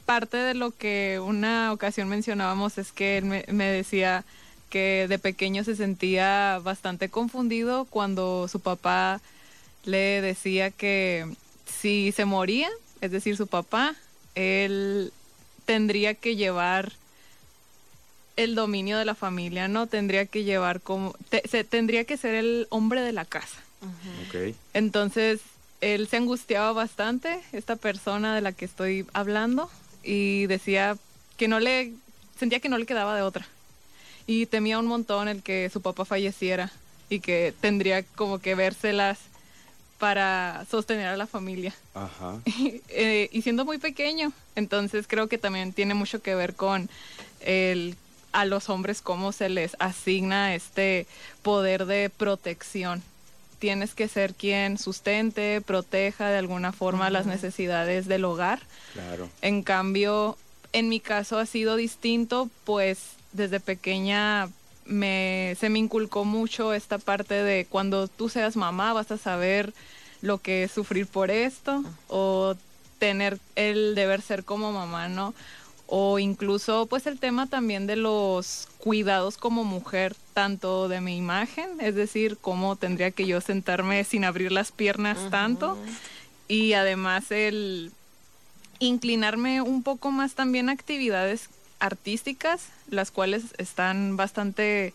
[0.06, 4.24] parte de lo que una ocasión mencionábamos es que él me, me decía
[4.70, 9.22] que de pequeño se sentía bastante confundido cuando su papá
[9.86, 11.28] le decía que
[11.66, 12.70] si se moría,
[13.02, 13.96] es decir, su papá,
[14.36, 15.12] él
[15.66, 16.94] tendría que llevar
[18.36, 19.88] el dominio de la familia, ¿no?
[19.88, 23.58] Tendría que llevar como, te- se, tendría que ser el hombre de la casa.
[24.28, 24.56] Ok.
[24.74, 25.42] Entonces,
[25.82, 29.70] él se angustiaba bastante, esta persona de la que estoy hablando,
[30.04, 30.98] y decía
[31.38, 31.94] que no le,
[32.40, 33.46] sentía que no le quedaba de otra.
[34.26, 36.72] Y temía un montón el que su papá falleciera
[37.10, 39.20] y que tendría como que vérselas
[40.00, 41.74] para sostener a la familia.
[41.94, 42.40] Ajá.
[42.96, 46.90] Eh, y siendo muy pequeño, entonces creo que también tiene mucho que ver con
[47.42, 47.96] el
[48.34, 51.08] a los hombres cómo se les asigna este
[51.42, 53.02] poder de protección.
[53.60, 58.60] Tienes que ser quien sustente, proteja de alguna forma las necesidades del hogar.
[58.94, 59.30] Claro.
[59.42, 60.38] En cambio,
[60.74, 63.00] en mi caso ha sido distinto, pues
[63.32, 64.50] desde pequeña
[64.86, 69.74] me, se me inculcó mucho esta parte de cuando tú seas mamá vas a saber
[70.22, 72.56] lo que es sufrir por esto o
[73.00, 75.34] tener el deber ser como mamá, ¿no?
[75.88, 81.80] O incluso pues el tema también de los cuidados como mujer, tanto de mi imagen,
[81.80, 85.78] es decir, cómo tendría que yo sentarme sin abrir las piernas tanto,
[86.48, 87.92] y además el
[88.80, 94.94] inclinarme un poco más también a actividades artísticas, las cuales están bastante,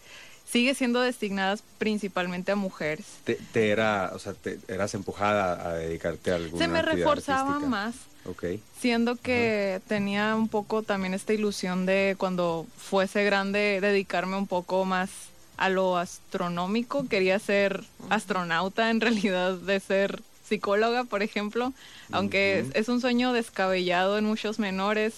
[0.51, 3.07] sigue siendo designadas principalmente a mujeres.
[3.25, 7.07] Te, te era, o sea, te, eras empujada a dedicarte a alguna Se me actividad
[7.07, 7.69] reforzaba artística.
[7.69, 7.95] más,
[8.31, 8.45] Ok.
[8.81, 14.85] siendo que tenía un poco también esta ilusión de cuando fuese grande dedicarme un poco
[14.85, 15.11] más
[15.57, 17.09] a lo astronómico.
[17.09, 21.75] Quería ser astronauta en realidad de ser psicóloga, por ejemplo,
[22.11, 25.15] aunque es, es un sueño descabellado en muchos menores.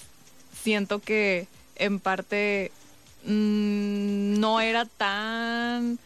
[0.62, 1.46] Siento que
[1.76, 2.72] en parte
[3.24, 5.98] mm, no era tan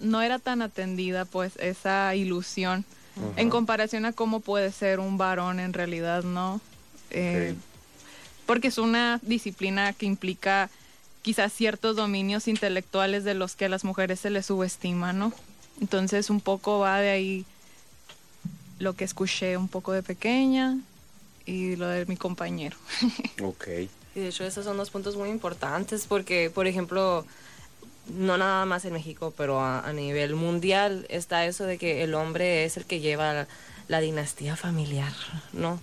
[0.00, 2.84] no era tan atendida pues esa ilusión
[3.36, 6.60] en comparación a cómo puede ser un varón en realidad, ¿no?
[7.10, 7.54] Eh.
[8.46, 10.70] Porque es una disciplina que implica
[11.22, 15.32] quizás ciertos dominios intelectuales de los que a las mujeres se les subestima, ¿no?
[15.80, 17.44] Entonces un poco va de ahí
[18.78, 20.78] lo que escuché un poco de pequeña
[21.44, 22.76] y lo de mi compañero.
[23.42, 23.68] Ok.
[24.14, 27.24] Y de hecho esos son dos puntos muy importantes porque, por ejemplo,
[28.10, 32.14] no nada más en México, pero a, a nivel mundial está eso de que el
[32.14, 33.48] hombre es el que lleva la,
[33.88, 35.12] la dinastía familiar,
[35.52, 35.80] ¿no?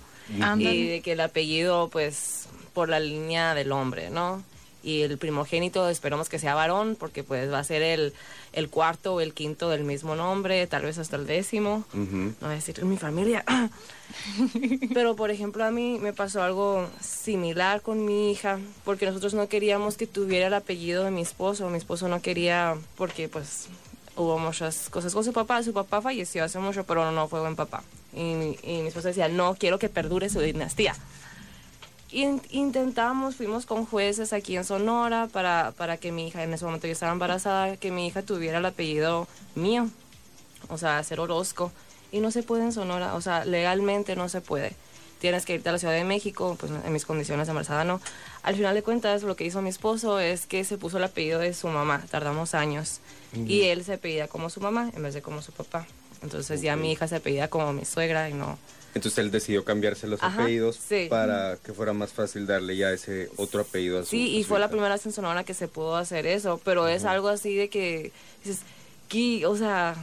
[0.58, 4.44] Y de que el apellido, pues, por la línea del hombre, ¿no?
[4.86, 8.14] Y el primogénito esperamos que sea varón porque pues va a ser el,
[8.54, 11.84] el cuarto o el quinto del mismo nombre, tal vez hasta el décimo.
[11.92, 13.44] No voy a decir mi familia.
[14.94, 19.48] Pero, por ejemplo, a mí me pasó algo similar con mi hija, porque nosotros no
[19.48, 21.70] queríamos que tuviera el apellido de mi esposo.
[21.70, 23.68] Mi esposo no quería, porque pues
[24.16, 25.64] hubo muchas cosas con su papá.
[25.64, 27.84] Su papá falleció hace mucho, pero no fue buen papá.
[28.14, 30.96] Y, mi- y mi esposo decía, no, quiero que perdure su dinastía.
[32.16, 36.64] In- intentamos, fuimos con jueces aquí en Sonora para, para que mi hija, en ese
[36.64, 39.90] momento yo estaba embarazada, que mi hija tuviera el apellido mío,
[40.70, 41.74] o sea, ser Orozco.
[42.14, 44.72] Y no se puede en Sonora, o sea, legalmente no se puede.
[45.20, 48.00] Tienes que irte a la Ciudad de México, pues en mis condiciones embarazada no.
[48.44, 51.40] Al final de cuentas, lo que hizo mi esposo es que se puso el apellido
[51.40, 53.02] de su mamá, tardamos años.
[53.46, 55.86] Y él se apellida como su mamá en vez de como su papá.
[56.22, 56.80] Entonces ya Ok.
[56.80, 58.58] mi hija se apellida como mi suegra y no...
[58.96, 61.08] Entonces él decidió cambiarse los Ajá, apellidos sí.
[61.10, 64.50] para que fuera más fácil darle ya ese otro apellido a su Sí, y su
[64.50, 64.72] fue la hija.
[64.72, 68.12] primera vez en Sonora que se pudo hacer eso, pero es algo así de que
[68.44, 68.62] dices,
[69.10, 69.46] ¿qué?
[69.46, 69.96] o sea,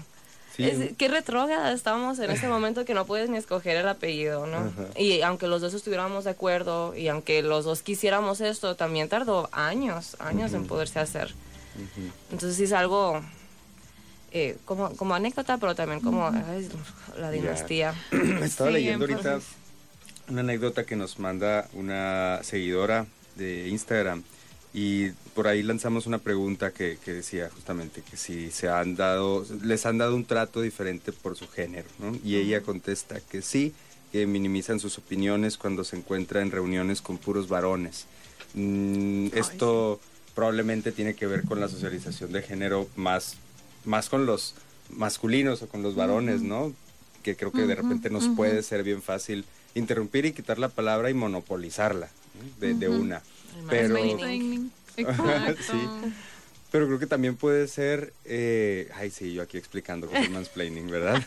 [0.55, 0.65] Sí.
[0.65, 4.59] es- qué retrógrada estamos en este momento que no puedes ni escoger el apellido, ¿no?
[4.59, 5.01] Ajá.
[5.01, 9.49] Y aunque los dos estuviéramos de acuerdo y aunque los dos quisiéramos esto, también tardó
[9.53, 11.33] años, años en poderse hacer.
[12.31, 13.23] Entonces sí es algo
[14.33, 16.69] eh, como, como anécdota, pero también como ay,
[17.19, 17.95] la dinastía.
[18.43, 19.41] Estaba Sí, leyendo ahorita
[20.29, 24.23] una anécdota que nos manda una seguidora de Instagram
[24.75, 29.45] y por ahí lanzamos una pregunta que, que decía justamente que si se han dado,
[29.63, 32.17] les han dado un trato diferente por su género, ¿no?
[32.25, 33.75] Y ella contesta que sí,
[34.13, 38.07] que minimizan sus opiniones cuando se encuentra en reuniones con puros varones.
[38.55, 40.01] Mm, esto
[40.35, 43.37] probablemente tiene que ver con la socialización de género más,
[43.85, 44.55] más con los
[44.91, 46.73] masculinos o con los varones, ¿no?
[47.23, 51.11] Que creo que de repente nos puede ser bien fácil interrumpir y quitar la palabra
[51.11, 52.61] y monopolizarla ¿no?
[52.67, 53.23] de, de una.
[53.57, 53.97] El Pero.
[54.95, 55.89] Sí.
[56.71, 60.91] pero creo que también puede ser, eh, ay sí, yo aquí explicando con el mansplaining,
[60.91, 61.23] ¿verdad?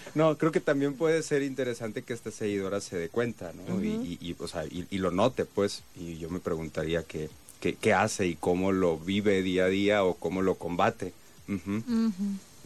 [0.14, 3.84] no, creo que también puede ser interesante que esta seguidora se dé cuenta, ¿no?
[3.84, 7.28] y, y, y, o sea, y, y lo note, pues, y yo me preguntaría qué,
[7.60, 11.12] qué, qué hace y cómo lo vive día a día o cómo lo combate.
[11.48, 11.82] Ujú.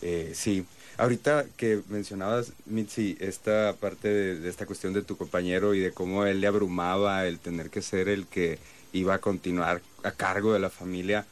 [0.03, 0.65] Eh, sí,
[0.97, 5.93] ahorita que mencionabas, Mitzi, esta parte de, de esta cuestión de tu compañero y de
[5.93, 8.59] cómo él le abrumaba el tener que ser el que
[8.93, 11.27] iba a continuar a cargo de la familia,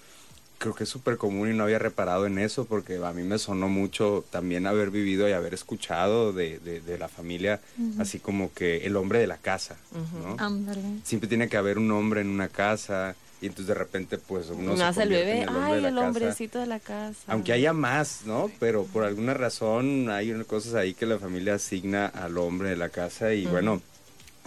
[0.58, 3.38] creo que es súper común y no había reparado en eso porque a mí me
[3.38, 7.60] sonó mucho también haber vivido y haber escuchado de, de- de la familia,
[7.98, 9.76] así como que el hombre de la casa,
[10.22, 10.36] ¿no?
[11.04, 14.72] Siempre tiene que haber un hombre en una casa y entonces de repente pues uno
[14.72, 16.06] se Nace el convierte bebé, en el hombre ay, de la el casa.
[16.06, 17.18] hombrecito de la casa.
[17.28, 18.50] Aunque haya más, ¿no?
[18.58, 22.76] Pero por alguna razón hay unas cosas ahí que la familia asigna al hombre de
[22.76, 23.80] la casa y bueno,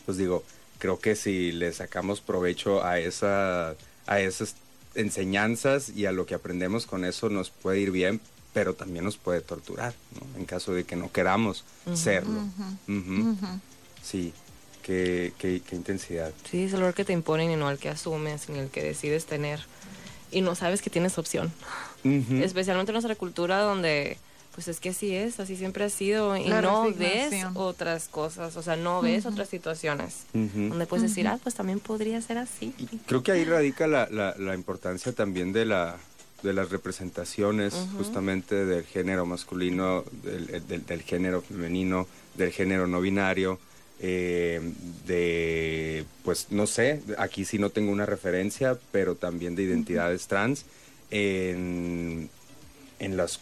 [0.06, 0.44] pues digo,
[0.80, 3.76] creo que si le sacamos provecho a esa
[4.08, 4.56] a esas
[4.96, 8.20] enseñanzas y a lo que aprendemos con eso nos puede ir bien,
[8.54, 10.40] pero también nos puede torturar, ¿no?
[10.40, 11.64] En caso de que no queramos
[11.94, 12.42] serlo.
[14.04, 14.34] Sí,
[14.82, 16.32] qué, qué, qué intensidad.
[16.50, 18.84] Sí, es el valor que te imponen y no el que asumes ni el que
[18.84, 19.60] decides tener.
[20.32, 21.52] Y no sabes que tienes opción.
[22.04, 22.36] Ujú.
[22.44, 24.18] Especialmente en nuestra cultura donde,
[24.56, 26.38] pues es que así es, así siempre ha sido.
[26.38, 30.24] Y La no ves otras cosas, o sea, no ves otras situaciones.
[30.34, 30.70] Ujú.
[30.70, 32.74] Donde puedes decir, ah, pues también podría ser así.
[32.78, 35.98] Y creo que ahí radica la, la, la importancia también de la
[36.44, 43.00] de las representaciones justamente del género masculino, del, del- del género femenino, del género no
[43.00, 43.60] binario,
[44.04, 44.60] eh,
[45.06, 50.66] de, pues no sé, aquí sí no tengo una referencia, pero también de identidades trans
[51.12, 52.30] en,
[53.00, 53.40] en los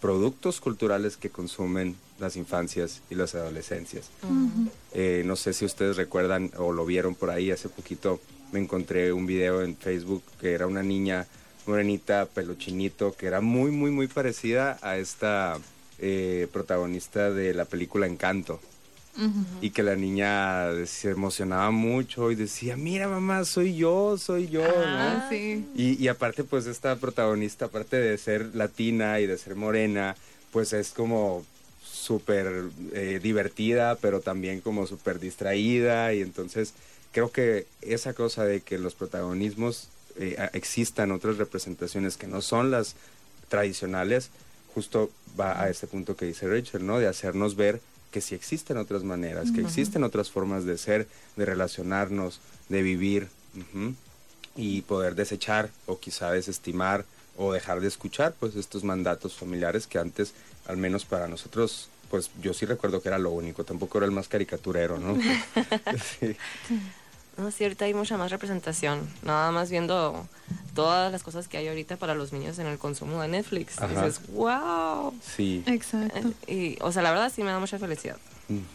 [0.00, 4.10] productos culturales que consumen las infancias y las adolescencias.
[4.92, 8.20] Eh, no sé si ustedes recuerdan o lo vieron por ahí hace poquito.
[8.50, 11.26] Me encontré un video en Facebook que era una niña
[11.66, 15.58] morenita, pelo chinito, que era muy, muy, muy parecida a esta
[16.00, 18.60] eh, protagonista de la película Encanto.
[19.60, 24.62] Y que la niña se emocionaba mucho y decía, mira mamá, soy yo, soy yo,
[24.62, 24.68] ¿no?
[24.74, 25.64] Ah, sí.
[25.76, 30.16] Y, y aparte, pues esta protagonista, aparte de ser latina y de ser morena,
[30.50, 31.44] pues es como
[31.82, 36.12] súper eh, divertida, pero también como súper distraída.
[36.14, 36.74] Y entonces
[37.12, 39.88] creo que esa cosa de que los protagonismos
[40.18, 42.96] eh, existan otras representaciones que no son las
[43.48, 44.30] tradicionales,
[44.74, 46.98] justo va a este punto que dice Rachel, ¿no?
[46.98, 47.80] De hacernos ver
[48.12, 53.28] que sí existen otras maneras, que existen otras formas de ser, de relacionarnos, de vivir.
[54.54, 57.04] y poder desechar o quizá desestimar
[57.38, 60.34] o dejar de escuchar pues estos mandatos familiares que antes
[60.66, 64.12] al menos para nosotros pues yo sí recuerdo que era lo único tampoco era el
[64.12, 65.16] más caricaturero no
[66.20, 66.36] Sí.
[67.36, 69.08] No, sí, ahorita hay mucha más representación.
[69.22, 70.26] Nada más viendo
[70.74, 73.78] todas las cosas que hay ahorita para los niños en el consumo de Netflix.
[73.80, 74.06] Ajá.
[74.06, 75.14] Dices, wow.
[75.24, 76.32] sí Exacto.
[76.46, 78.16] Y, o sea, la verdad sí me da mucha felicidad.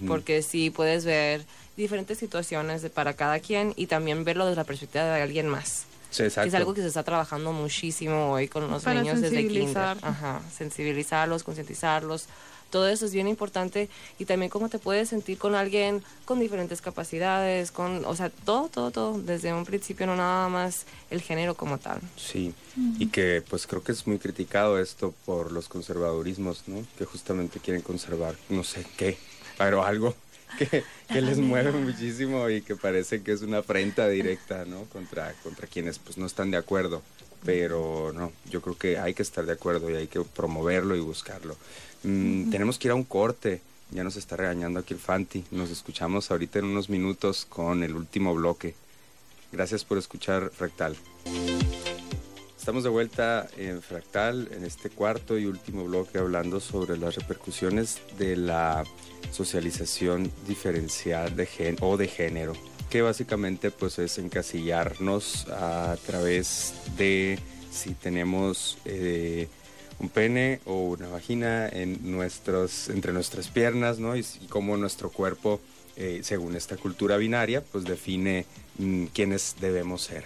[0.07, 1.45] Porque sí puedes ver
[1.75, 5.85] diferentes situaciones de- para cada quien y también verlo desde la perspectiva de alguien más.
[6.09, 9.21] Sí, Que exacto es algo que se está trabajando muchísimo hoy con los Para niños
[9.21, 9.51] desde kinder.
[9.51, 9.97] sensibilizar.
[10.01, 12.25] Ajá, sensibilizarlos, concientizarlos.
[12.69, 13.89] Todo eso es bien importante
[14.19, 18.69] y también cómo te puedes sentir con alguien con diferentes capacidades, con, o sea, todo,
[18.69, 22.01] todo, todo, desde un principio, no nada más el género como tal.
[22.17, 22.53] Sí,
[22.99, 26.85] y que pues creo que es muy criticado esto por los conservadurismos, ¿no?
[26.97, 29.17] Que justamente quieren conservar no sé qué,
[29.57, 30.15] pero algo
[30.57, 34.83] que, que les mueve muchísimo y que parece que es una afrenta directa, ¿no?
[34.85, 37.01] Contra, contra quienes pues no están de acuerdo.
[37.45, 40.99] Pero no, yo creo que hay que estar de acuerdo y hay que promoverlo y
[40.99, 41.55] buscarlo.
[42.03, 43.61] Mm, Tenemos que ir a un corte.
[43.91, 45.45] Ya nos está regañando aquí el Fanti.
[45.51, 48.75] Nos escuchamos ahorita en unos minutos con el último bloque.
[49.51, 50.97] Gracias por escuchar Rectal.
[52.59, 58.01] Estamos de vuelta en Fractal, en este cuarto y último bloque, hablando sobre las repercusiones
[58.17, 58.83] de la
[59.31, 62.51] socialización diferencial de gen o de género,
[62.89, 67.39] que básicamente pues es encasillarnos a través de
[67.71, 69.47] si tenemos eh,
[69.99, 74.15] un pene o una vagina en nuestros, entre nuestras piernas, ¿no?
[74.15, 75.59] Y, cómo nuestro cuerpo,
[75.95, 78.45] eh, según esta cultura binaria, pues define
[78.77, 80.25] mm, quiénes debemos ser.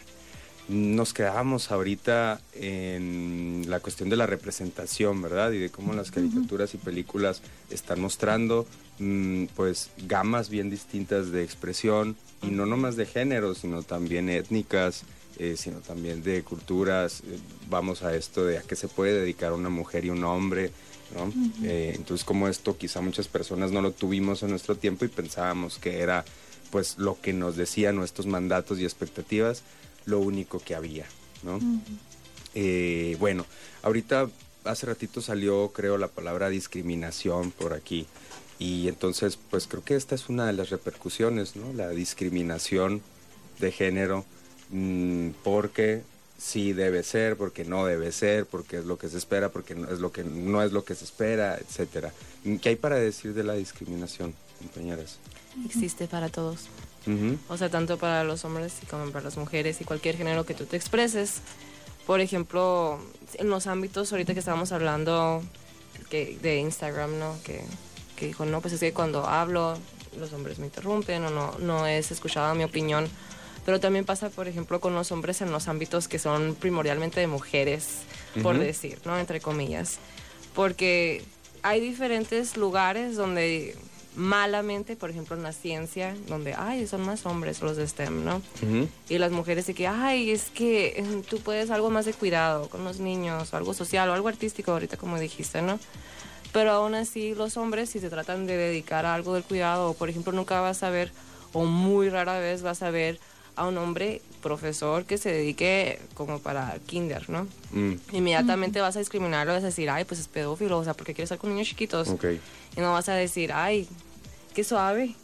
[0.68, 5.52] Nos quedábamos ahorita en la cuestión de la representación, ¿verdad?
[5.52, 8.66] Y de cómo las caricaturas y películas están mostrando,
[9.00, 15.04] mm, pues, gamas bien distintas de expresión, y no nomás de género, sino también étnicas
[15.38, 17.22] eh, sino también de culturas.
[17.22, 17.38] Eh,
[17.70, 20.72] vamos a esto de a qué se puede dedicar una mujer y un hombre,
[21.16, 21.32] ¿no?
[21.68, 25.78] Eh, entonces, como esto quizá muchas personas no lo tuvimos en nuestro tiempo y pensábamos
[25.78, 26.26] que era
[26.72, 29.64] pues lo que nos decían nuestros mandatos y expectativas,
[30.06, 31.06] lo único que había,
[31.44, 31.60] ¿no?
[32.56, 33.46] Eh, bueno,
[33.84, 34.30] ahorita
[34.64, 38.08] hace ratito salió, creo, la palabra discriminación por aquí.
[38.60, 41.74] Y entonces, pues creo que esta es una de las repercusiones, ¿no?
[41.74, 43.02] La discriminación
[43.60, 44.26] de género,
[44.72, 46.02] mm, porque
[46.38, 49.90] sí debe ser, porque no debe ser, porque es lo que se espera, porque no
[49.90, 52.12] es lo que no es lo que se espera, etcétera.
[52.62, 55.20] ¿Qué hay para decir de la discriminación, compañeras?
[55.66, 56.68] Existe para todos.
[57.50, 60.54] O sea, tanto para los hombres y como para las mujeres y cualquier género que
[60.54, 61.42] tú te expreses.
[62.06, 63.00] Por ejemplo,
[63.36, 65.44] en los ámbitos ahorita que estábamos hablando
[66.10, 67.38] que, de Instagram, ¿no?
[67.44, 67.62] Que,
[68.16, 69.78] que dijo, no, pues es que cuando hablo
[70.18, 73.08] los hombres me interrumpen o no, no es escuchada mi opinión.
[73.66, 77.28] Pero también pasa, por ejemplo, con los hombres en los ámbitos que son primordialmente de
[77.28, 78.00] mujeres,
[78.42, 78.64] por Ujú.
[78.64, 79.18] decir, ¿no?
[79.20, 80.00] Entre comillas.
[80.56, 81.24] Porque
[81.62, 83.76] hay diferentes lugares donde
[84.16, 88.38] malamente, por ejemplo, en la ciencia, donde, ay, son más hombres los de STEM, ¿no?
[88.62, 88.90] Ujú.
[89.08, 92.68] Y las mujeres de que, ay, es que eh, tú puedes algo más de cuidado
[92.68, 95.80] con los niños, o algo social, o algo artístico, ahorita como dijiste, ¿no?
[96.52, 99.94] Pero aún así, los hombres, si se tratan de dedicar a algo del cuidado, o
[99.94, 101.12] por ejemplo, nunca vas a ver,
[101.54, 103.20] o muy rara vez vas a ver
[103.56, 107.48] a un hombre profesor que se dedique como para kinder, ¿no?
[107.72, 111.14] Mm, Inmediatamente vas a discriminarlo, vas a decir, ay, pues es pedófilo, o sea, porque
[111.14, 112.08] quiere estar con niños chiquitos.
[112.10, 112.26] ok.
[112.78, 113.88] Y no vas a decir, ay,
[114.56, 115.16] qué suave,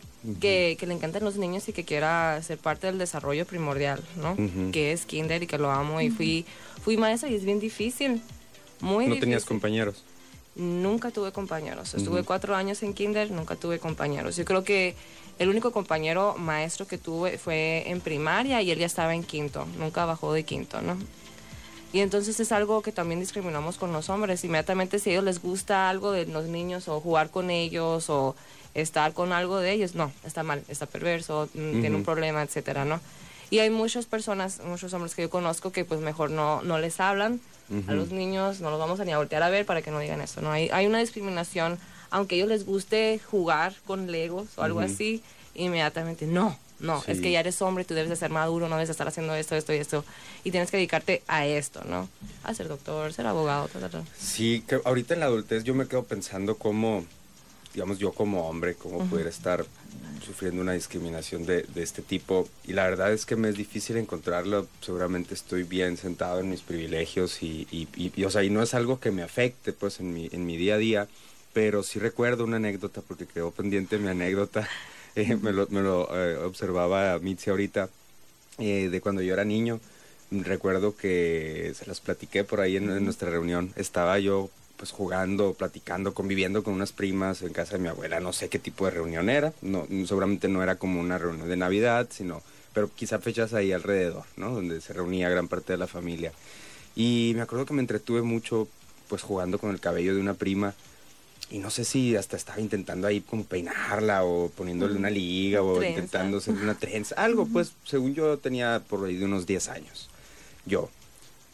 [0.41, 4.36] que, que le encantan los niños y que quiera ser parte del desarrollo primordial, ¿no?
[4.71, 6.01] Que es kinder y que lo amo.
[6.01, 6.45] Y fui,
[6.84, 8.21] fui maestra y es bien difícil.
[8.82, 9.19] Muy ¿No difícil.
[9.21, 10.03] tenías compañeros?
[10.55, 11.93] Nunca tuve compañeros.
[11.93, 14.36] Estuve cuatro años en kinder, nunca tuve compañeros.
[14.36, 14.95] Yo creo que
[15.39, 19.67] el único compañero maestro que tuve fue en primaria y él ya estaba en quinto.
[19.77, 20.97] Nunca bajó de quinto, ¿no?
[21.93, 24.43] Y entonces es algo que también discriminamos con los hombres.
[24.43, 28.35] Inmediatamente si a ellos les gusta algo de los niños o jugar con ellos o
[28.73, 32.85] estar con algo de ellos, no, está mal, está perverso, mm, tiene un problema, etcétera,
[32.85, 32.99] ¿no?
[33.49, 36.99] Y hay muchas personas, muchos hombres que yo conozco que pues mejor no, no les
[36.99, 37.39] hablan
[37.88, 39.99] a los niños, no los vamos a ni a voltear a ver para que no
[39.99, 40.51] digan eso, ¿no?
[40.51, 41.77] Hay, hay una discriminación,
[42.10, 45.22] aunque a ellos les guste jugar con legos o algo así,
[45.55, 48.89] inmediatamente, no, no, es que ya eres hombre, tú debes de ser maduro, no debes
[48.89, 50.05] de estar haciendo esto, esto y esto,
[50.43, 52.08] y tienes que dedicarte a esto, ¿no?
[52.43, 54.03] A ser doctor, ser abogado, tal, tal, tal.
[54.18, 57.03] Sí, que ahorita en la adultez yo me quedo pensando cómo,
[57.74, 59.66] digamos, yo como hombre, cómo pudiera estar
[60.26, 62.47] sufriendo una discriminación de, de este tipo.
[62.66, 64.68] Y la verdad es que me es difícil encontrarlo.
[64.82, 68.62] Seguramente estoy bien sentado en mis privilegios y, y, y- y, o sea, y no
[68.64, 71.08] es algo que me afecte, pues, en mi, en mi día a día.
[71.58, 74.70] Pero sí recuerdo una anécdota, porque quedó pendiente mi anécdota.
[75.16, 77.89] eh, me lo, me lo eh, observaba Mitzi ahorita,
[78.60, 79.80] eh, de cuando yo era niño.
[80.30, 83.74] Recuerdo que se las platiqué por ahí en, en nuestra reunión.
[83.76, 88.20] Estaba yo pues jugando, platicando, conviviendo con unas primas en casa de mi abuela.
[88.20, 89.51] No sé qué tipo de reunión era.
[89.64, 94.26] No, seguramente no era como una reunión de Navidad, sino, pero quizá fechas ahí alrededor,
[94.36, 94.51] ¿no?
[94.51, 96.34] Donde se reunía gran parte de la familia.
[96.95, 98.68] Y me acuerdo que me entretuve mucho
[99.08, 100.76] pues jugando con el cabello de una prima
[101.49, 105.77] y no sé si hasta estaba intentando ahí como peinarla o poniéndole una liga o
[105.77, 105.89] Trenza.
[105.89, 110.09] intentando hacerle una trenza, algo pues según yo tenía por ahí de unos 10 años,
[110.65, 110.89] yo.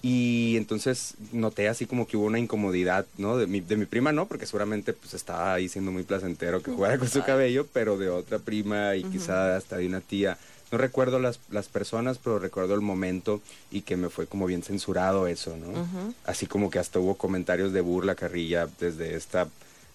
[0.05, 3.37] Y entonces noté así como que hubo una incomodidad, ¿no?
[3.37, 6.71] De mi, de mi prima no, porque seguramente pues estaba ahí siendo muy placentero que
[6.71, 10.37] jugara con su cabello, pero de otra prima y quizá hasta de una tía.
[10.73, 13.41] No recuerdo las, las personas, pero recuerdo el momento
[13.71, 15.87] y que me fue como bien censurado eso, ¿no?
[16.25, 19.47] Así como que hasta hubo comentarios de burla, carrilla, desde esta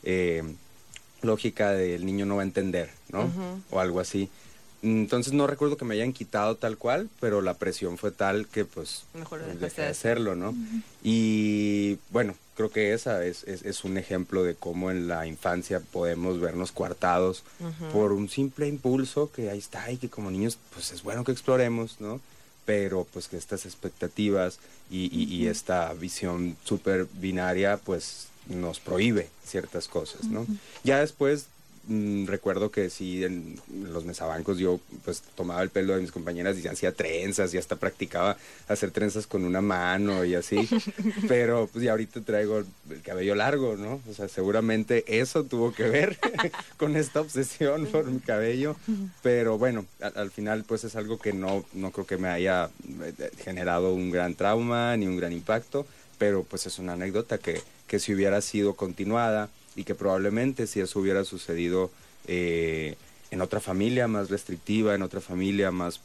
[0.02, 0.42] eh,
[1.22, 3.32] lógica del niño no va a entender, ¿no?
[3.70, 4.28] O algo así.
[4.82, 8.64] Entonces no recuerdo que me hayan quitado tal cual, pero la presión fue tal que
[8.64, 10.54] pues Mejor dejé de de hacerlo, ¿no?
[11.02, 15.80] Y bueno, creo que esa es, es, es un ejemplo de cómo en la infancia
[15.80, 17.42] podemos vernos coartados
[17.92, 21.32] por un simple impulso que ahí está y que como niños pues es bueno que
[21.32, 22.20] exploremos, ¿no?
[22.64, 29.28] Pero pues que estas expectativas y, y- y esta visión súper binaria pues nos prohíbe
[29.44, 30.46] ciertas cosas, ¿no?
[30.84, 31.46] Ya después
[31.86, 36.56] mm, recuerdo que sí, en los mesabancos yo pues tomaba el pelo de mis compañeras
[36.58, 38.36] y hacía trenzas y hasta practicaba
[38.68, 40.68] hacer trenzas con una mano y así.
[41.28, 44.00] Pero pues ya ahorita traigo el cabello largo, ¿no?
[44.08, 46.18] O sea, seguramente eso tuvo que ver
[46.78, 48.76] con esta obsesión por mi cabello.
[49.22, 52.70] Pero bueno, al, al final pues es algo que no, no creo que me haya
[53.02, 55.86] eh, generado un gran trauma ni un gran impacto.
[56.18, 60.80] Pero pues es una anécdota que, que si hubiera sido continuada y que probablemente si
[60.80, 61.90] eso hubiera sucedido
[62.26, 62.96] eh,
[63.30, 66.00] en otra familia más restrictiva, en otra familia más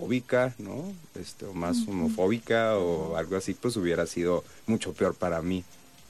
[0.00, 0.92] islamofóbica, ¿no?
[1.14, 5.64] Este, o más homofóbica o algo así, pues hubiera sido mucho peor para mí.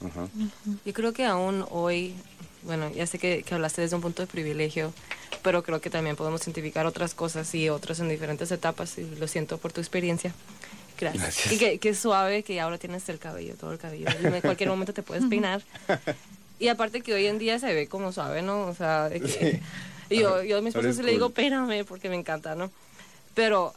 [0.04, 0.28] Ajá.
[0.84, 2.14] Yo creo que aún hoy,
[2.62, 4.92] bueno, ya sé que, que hablaste desde un punto de privilegio,
[5.42, 9.26] pero creo que también podemos identificar otras cosas y otras en diferentes etapas y lo
[9.28, 10.32] siento por tu experiencia.
[10.98, 11.22] Gracias.
[11.22, 11.52] Gracias.
[11.52, 14.06] Y que, que suave que ahora tienes el cabello, todo el cabello.
[14.22, 15.62] En cualquier momento te puedes peinar.
[16.58, 18.66] Y aparte que hoy en día se ve como suave, ¿no?
[18.66, 19.60] O sea, de que-
[20.10, 22.70] y yo, yo a mi esposo sí le digo, peíname porque me encanta, ¿no?
[23.34, 23.72] Pero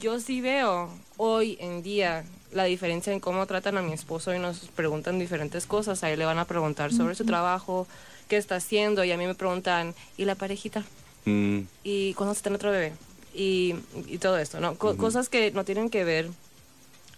[0.00, 4.38] yo sí veo hoy en día la diferencia en cómo tratan a mi esposo y
[4.38, 6.02] nos preguntan diferentes cosas.
[6.02, 7.86] A él le van a preguntar sobre su trabajo,
[8.28, 10.84] qué está haciendo, y a mí me preguntan, ¿y la parejita?
[11.26, 12.92] Mm, ¿Y cuándo se tiene otro bebé?
[13.34, 13.74] Y,
[14.08, 14.74] y todo esto, ¿no?
[14.74, 16.28] Co- Cosas que no tienen que ver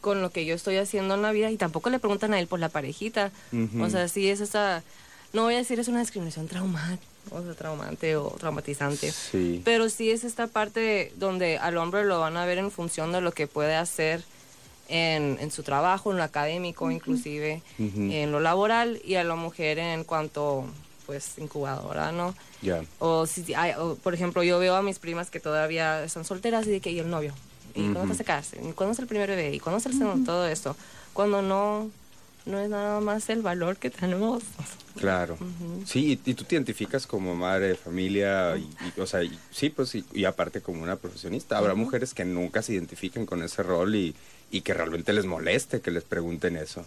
[0.00, 2.46] con lo que yo estoy haciendo en la vida y tampoco le preguntan a él
[2.48, 3.30] por la parejita.
[3.80, 4.82] O sea, sí es esa,
[5.32, 9.12] no voy a decir es una discriminación traumante, o sea, traumante o traumatizante.
[9.12, 9.62] sí.
[9.64, 13.20] Pero sí es esta parte donde al hombre lo van a ver en función de
[13.20, 14.22] lo que puede hacer
[14.88, 18.00] en, en su trabajo, en lo académico, inclusive Ujú.
[18.10, 20.64] en lo laboral, y a la mujer en cuanto,
[21.06, 22.34] pues, incubadora, ¿no?
[22.62, 22.82] Ya.
[22.98, 26.66] O, si, hay- o, por ejemplo, yo veo a mis primas que todavía están solteras
[26.66, 27.34] y de que y el novio.
[27.74, 28.16] ¿Y cuándo Ujú.
[28.16, 28.58] te casas?
[28.62, 29.54] ¿Y cuándo es el primer bebé?
[29.54, 30.30] ¿Y cuándo es el segundo?
[30.30, 30.76] Todo esto.
[31.14, 31.90] Cuando no,
[32.44, 34.42] no es nada más el valor que tenemos.
[34.98, 35.38] Claro.
[35.86, 39.70] Sí, y, y tú te identificas como madre, familia, y, y, o sea, y- sí,
[39.70, 41.56] pues, y, aparte como una profesionista.
[41.56, 44.14] Habrá mujeres que nunca se identifiquen con ese rol y,
[44.52, 46.84] y que realmente les moleste que les pregunten eso.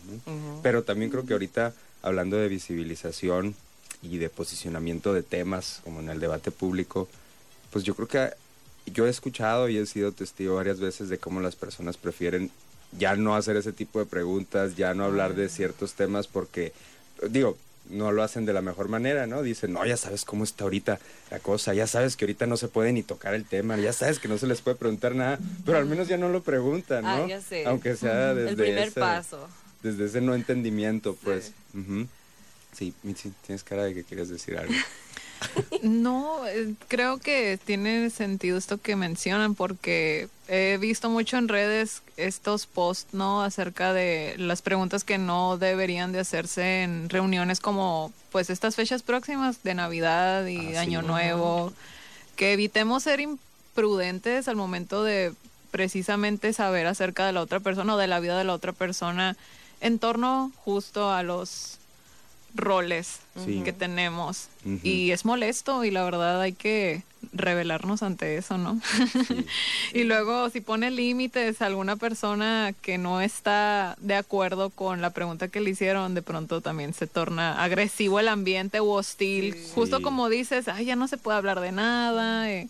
[0.61, 3.55] Pero también creo que ahorita, hablando de visibilización
[4.03, 7.09] y de posicionamiento de temas, como en el debate público,
[7.71, 8.29] pues yo creo que
[8.93, 12.51] yo he escuchado y he sido testigo varias veces de cómo las personas prefieren
[12.97, 16.71] ya no hacer ese tipo de preguntas, ya no hablar de ciertos temas porque,
[17.29, 17.57] digo,
[17.89, 19.41] no lo hacen de la mejor manera, ¿no?
[19.43, 20.99] Dicen, no, ya sabes cómo está ahorita
[21.31, 24.19] la cosa, ya sabes que ahorita no se puede ni tocar el tema, ya sabes
[24.19, 27.17] que no se les puede preguntar nada, pero al menos ya no lo preguntan, Ah,
[27.19, 27.27] ¿no?
[27.27, 27.65] ya sé.
[27.65, 29.47] Aunque sea desde el primer ese- paso.
[29.83, 31.51] desde ese no entendimiento, pues.
[32.77, 34.73] Sí, Mitzi, tienes cara de que quieres decir algo.
[35.83, 42.01] No, eh, creo que tiene sentido esto que mencionan porque he visto mucho en redes
[42.17, 43.43] estos posts, ¿no?
[43.43, 49.01] Acerca de las preguntas que no deberían de hacerse en reuniones como pues estas fechas
[49.01, 50.81] próximas de Navidad y Ah.
[50.81, 51.73] Año Nuevo.
[52.35, 55.33] Que evitemos ser imprudentes al momento de
[55.71, 59.35] precisamente saber acerca de la otra persona o de la vida de la otra persona
[59.81, 61.79] en torno justo a los
[62.55, 63.61] roles Sí.
[63.65, 64.47] que tenemos.
[64.83, 67.03] Y es molesto y la verdad hay que
[67.33, 68.79] rebelarnos ante eso, ¿no?
[69.93, 75.09] y luego si pone límites a alguna persona que no está de acuerdo con la
[75.09, 79.55] pregunta que le hicieron, de pronto también se torna agresivo el ambiente u hostil.
[79.73, 80.03] Justo Sí.
[80.03, 82.49] como dices, ay, ya no se puede hablar de nada.
[82.49, 82.67] eh,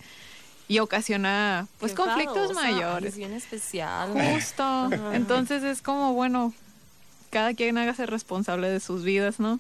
[0.67, 3.09] y ocasiona pues Qué conflictos mayores.
[3.11, 4.13] Es bien especial.
[4.33, 4.89] Justo.
[5.13, 6.53] Entonces es como, bueno,
[7.29, 9.59] cada quien hágase responsable de sus vidas, ¿no?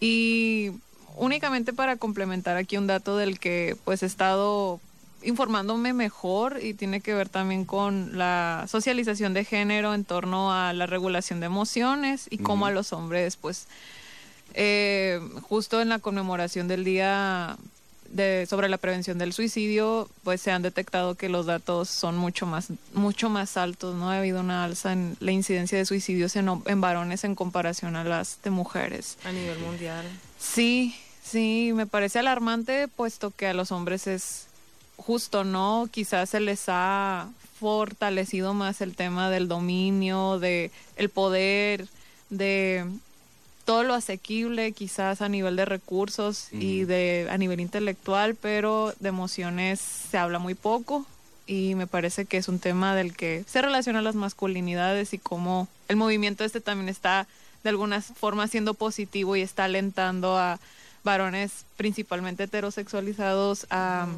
[0.00, 0.70] Y
[1.16, 4.80] únicamente para complementar aquí un dato del que pues he estado
[5.22, 10.72] informándome mejor y tiene que ver también con la socialización de género en torno a
[10.72, 13.66] la regulación de emociones y cómo a los hombres pues
[14.54, 17.56] eh, justo en la conmemoración del día
[18.08, 22.46] de, sobre la prevención del suicidio, pues se han detectado que los datos son mucho
[22.46, 24.10] más, mucho más altos, ¿no?
[24.10, 28.04] Ha habido una alza en la incidencia de suicidios en, en varones en comparación a
[28.04, 29.18] las de mujeres.
[29.24, 30.06] A nivel mundial.
[30.38, 34.46] Sí, sí, me parece alarmante, puesto que a los hombres es
[34.96, 35.88] justo, ¿no?
[35.90, 37.28] Quizás se les ha
[37.58, 41.88] fortalecido más el tema del dominio, de el poder,
[42.30, 42.86] de
[43.68, 49.10] todo lo asequible, quizás a nivel de recursos y de a nivel intelectual, pero de
[49.10, 51.04] emociones se habla muy poco
[51.46, 55.68] y me parece que es un tema del que se relaciona las masculinidades y cómo
[55.88, 57.26] el movimiento este también está
[57.62, 60.58] de alguna forma siendo positivo y está alentando a
[61.04, 64.08] varones principalmente heterosexualizados a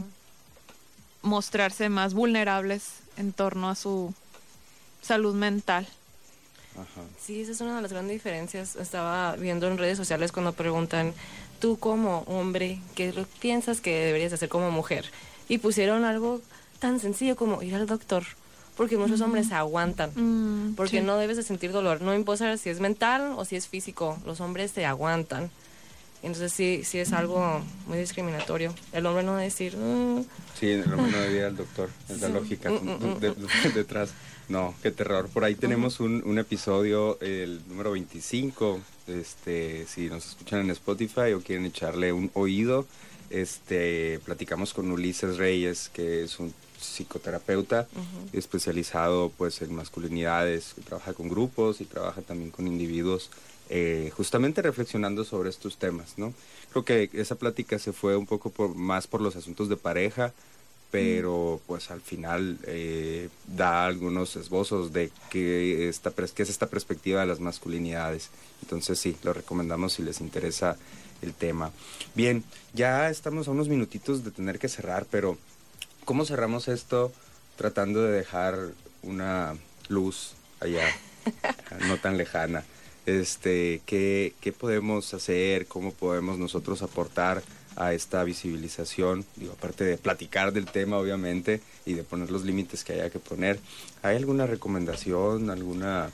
[1.23, 4.15] mostrarse más vulnerables en torno a su
[5.03, 5.89] salud mental.
[6.77, 7.03] Ajá.
[7.21, 8.77] Sí, esa es una de las grandes diferencias.
[8.77, 11.13] Estaba viendo en redes sociales cuando preguntan,
[11.61, 15.05] tú como hombre, ¿qué lo- piensas que deberías hacer como mujer?
[15.49, 16.41] Y pusieron algo
[16.79, 18.23] tan sencillo como ir al doctor,
[18.77, 20.11] porque muchos hombres se aguantan.
[20.15, 21.05] Mm, Porque sí.
[21.05, 24.41] no debes de sentir dolor, no importa si es mental o si es físico, los
[24.41, 25.51] hombres se aguantan.
[26.23, 28.75] Entonces sí, sí es algo muy discriminatorio.
[28.93, 30.25] El hombre no va a decir, "Mm,
[30.59, 32.33] Sí, el hombre no debía ir al doctor, es la Sí.
[32.35, 32.75] lógica Mm,
[33.15, 34.11] mm, de- de- detrás.
[34.49, 35.29] No, qué terror.
[35.29, 38.81] Por ahí tenemos un, un episodio, el número 25.
[39.07, 42.87] Este, si nos escuchan en Spotify o quieren echarle un oído,
[43.31, 47.87] este, platicamos con Ulises Reyes, que es un psicoterapeuta
[48.33, 53.31] especializado pues en masculinidades, que trabaja con grupos y trabaja también con individuos
[53.73, 56.35] eh, justamente reflexionando sobre estos temas, ¿no?
[56.73, 60.33] Creo que esa plática se fue un poco por, más por los asuntos de pareja,
[60.91, 67.21] pero pues al final eh, da algunos esbozos de qué, esta, qué es esta perspectiva
[67.21, 68.31] de las masculinidades.
[68.61, 70.77] Entonces sí, lo recomendamos si les interesa
[71.23, 71.71] el tema.
[72.17, 72.43] Bien,
[72.75, 75.39] ya estamos a unos minutitos de tener que cerrar, pero
[76.05, 77.13] ¿cómo cerramos esto
[77.55, 78.59] tratando de dejar
[79.05, 79.55] una
[79.89, 80.89] luz allá,
[81.87, 82.65] no tan lejana?
[83.19, 85.67] Este, ¿qué, ¿Qué podemos hacer?
[85.67, 87.43] ¿Cómo podemos nosotros aportar
[87.75, 89.25] a esta visibilización?
[89.35, 93.19] Digo, aparte de platicar del tema, obviamente, y de poner los límites que haya que
[93.19, 93.59] poner.
[94.03, 96.11] ¿Hay alguna recomendación, alguna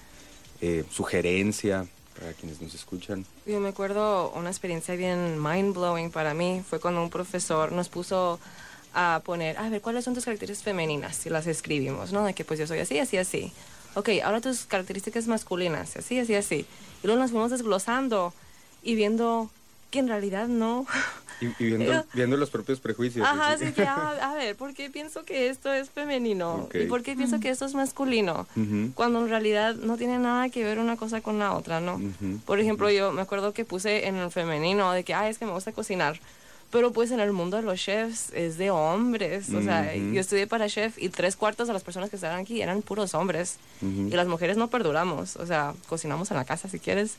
[0.62, 1.86] eh, sugerencia
[2.18, 3.26] para quienes nos escuchan?
[3.44, 6.62] Yo me acuerdo una experiencia bien mind blowing para mí.
[6.66, 8.40] Fue cuando un profesor nos puso
[8.94, 11.26] a poner, a ver, ¿cuáles son tus características femeninas?
[11.26, 12.24] Y las escribimos, ¿no?
[12.24, 13.53] De que pues yo soy así, así, así.
[13.97, 16.66] Ok, ahora tus características masculinas, así, así, así.
[17.03, 18.34] Y luego nos fuimos desglosando
[18.82, 19.51] y viendo
[19.90, 20.86] que en realidad no.
[21.40, 23.26] Y, y viendo, viendo, los propios prejuicios.
[23.26, 26.64] Ajá, así que, a, a, ver, ¿por qué pienso que esto es femenino?
[26.64, 26.82] Okay.
[26.82, 28.47] ¿Y por qué pienso que esto es masculino?
[28.55, 28.92] Uh -huh.
[28.92, 31.94] Cuando en realidad no tiene nada que ver una cosa con la otra, ¿no?
[31.94, 32.40] Uh -huh.
[32.42, 35.47] Por ejemplo, yo me acuerdo que puse en el femenino de que, ay, es que
[35.47, 36.20] me gusta cocinar.
[36.77, 39.49] Pero pues en el mundo de los chefs es de hombres.
[39.49, 40.12] O sea, uh -huh.
[40.12, 43.14] yo estudié para chef y tres cuartos de las personas que estaban aquí eran puros
[43.14, 43.57] hombres.
[43.81, 45.37] Y las mujeres no perduramos.
[45.37, 47.12] O sea, cocinamos en la casa si quieres.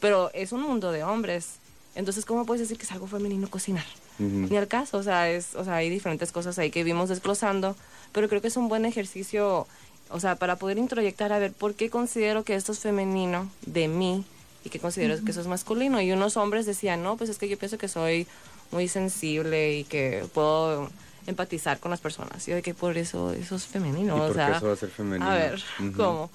[0.00, 1.52] Pero es un mundo de hombres.
[1.94, 3.86] Entonces, ¿cómo puedes decir que es algo femenino cocinar?
[4.18, 4.50] Uh -huh.
[4.50, 7.76] Ni al caso, o sea, es, o sea, hay diferentes cosas ahí que vimos desglosando,
[8.12, 9.66] pero creo que es un buen ejercicio,
[10.10, 13.88] o sea, para poder introyectar a ver por qué considero que esto es femenino de
[13.88, 14.26] mí
[14.62, 15.24] y que considero uh -huh.
[15.24, 16.02] que eso es masculino.
[16.02, 18.26] Y unos hombres decían, no, pues es que yo pienso que soy
[18.70, 20.90] muy sensible y que puedo
[21.26, 22.46] empatizar con las personas.
[22.48, 24.16] Y de que por eso eso es femenino.
[24.16, 25.30] ¿Y o por sea, qué eso va a ser femenino?
[25.30, 25.96] A ver, uh -huh.
[25.96, 26.30] ¿cómo?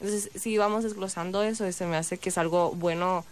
[0.00, 3.24] Entonces, si vamos desglosando eso, se me hace que es algo bueno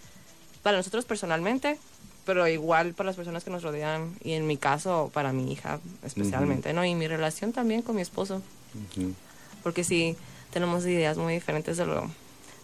[0.63, 1.79] para nosotros personalmente,
[2.27, 5.81] pero igual para las personas que nos rodean y en mi caso para mi hija
[6.05, 6.77] especialmente, uh -huh.
[6.77, 6.85] ¿no?
[6.85, 8.43] Y mi relación también con mi esposo.
[8.75, 9.15] Uh -huh.
[9.63, 10.17] Porque sí
[10.53, 12.11] tenemos ideas muy diferentes de lo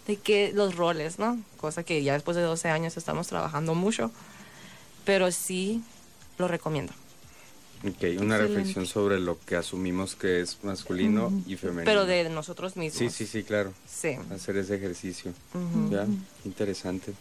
[0.07, 1.39] de que los roles, ¿no?
[1.59, 4.11] Cosa que ya después de 12 años estamos trabajando mucho,
[5.05, 5.83] pero sí
[6.39, 6.93] lo recomiendo.
[7.87, 8.39] Ok, una Excelente.
[8.39, 11.43] reflexión sobre lo que asumimos que es masculino uh -huh.
[11.47, 11.85] y femenino.
[11.85, 12.99] Pero de nosotros mismos.
[12.99, 13.75] Sí, sí, sí, claro.
[13.87, 14.17] Sí.
[14.35, 15.35] Hacer ese ejercicio.
[15.53, 15.91] Uh -huh.
[15.91, 16.07] Ya,
[16.47, 17.13] interesante.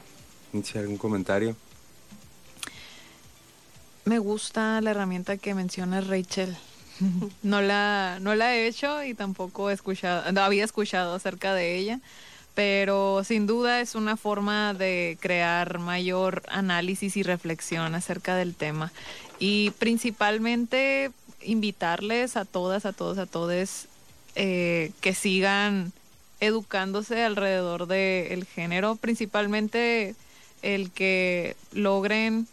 [0.76, 1.56] ¿Algún comentario?
[4.06, 6.56] Me gusta la herramienta que menciona Rachel.
[7.44, 11.76] No la, no la he hecho y tampoco he escuchado, no había escuchado acerca de
[11.76, 12.00] ella,
[12.56, 18.92] pero sin duda es una forma de crear mayor análisis y reflexión acerca del tema.
[19.40, 23.88] Y principalmente invitarles a todas, a todos, a todos
[24.36, 25.92] eh, que sigan
[26.40, 30.16] educándose alrededor del género, principalmente
[30.62, 32.48] el que logren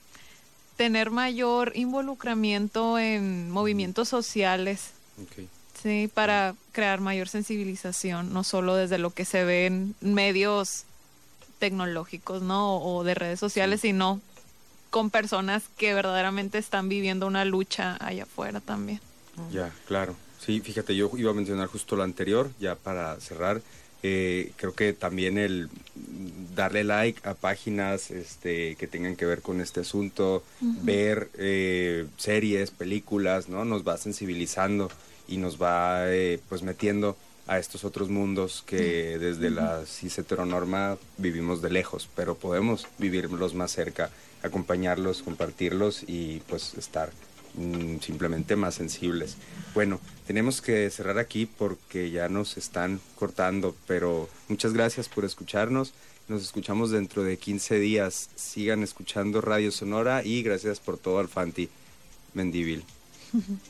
[0.76, 4.92] tener mayor involucramiento en movimientos sociales.
[5.30, 5.48] Okay.
[5.82, 10.84] Sí, para crear mayor sensibilización, no solo desde lo que se ve en medios
[11.58, 12.78] tecnológicos, ¿no?
[12.78, 13.88] O de redes sociales, sí.
[13.88, 14.20] sino
[14.90, 19.00] con personas que verdaderamente están viviendo una lucha allá afuera también.
[19.52, 20.16] Ya, claro.
[20.44, 23.62] Sí, fíjate, yo iba a mencionar justo lo anterior, ya para cerrar.
[24.02, 25.68] Eh, creo que también el
[26.54, 30.82] darle like a páginas este, que tengan que ver con este asunto, uh -huh.
[30.82, 33.64] ver eh, series, películas, ¿no?
[33.66, 34.90] Nos va sensibilizando
[35.30, 37.16] y nos va eh, pues metiendo
[37.46, 39.54] a estos otros mundos que desde uh -huh.
[39.54, 44.10] la cis heteronorma vivimos de lejos, pero podemos vivirlos más cerca,
[44.42, 47.10] acompañarlos, compartirlos y pues estar
[47.54, 49.36] Mm, simplemente más sensibles.
[49.74, 55.92] Bueno, tenemos que cerrar aquí porque ya nos están cortando, pero muchas gracias por escucharnos.
[56.28, 58.30] Nos escuchamos dentro de 15 días.
[58.36, 61.68] Sigan escuchando Radio Sonora y gracias por todo, Alfanti
[62.34, 62.84] Mendivil.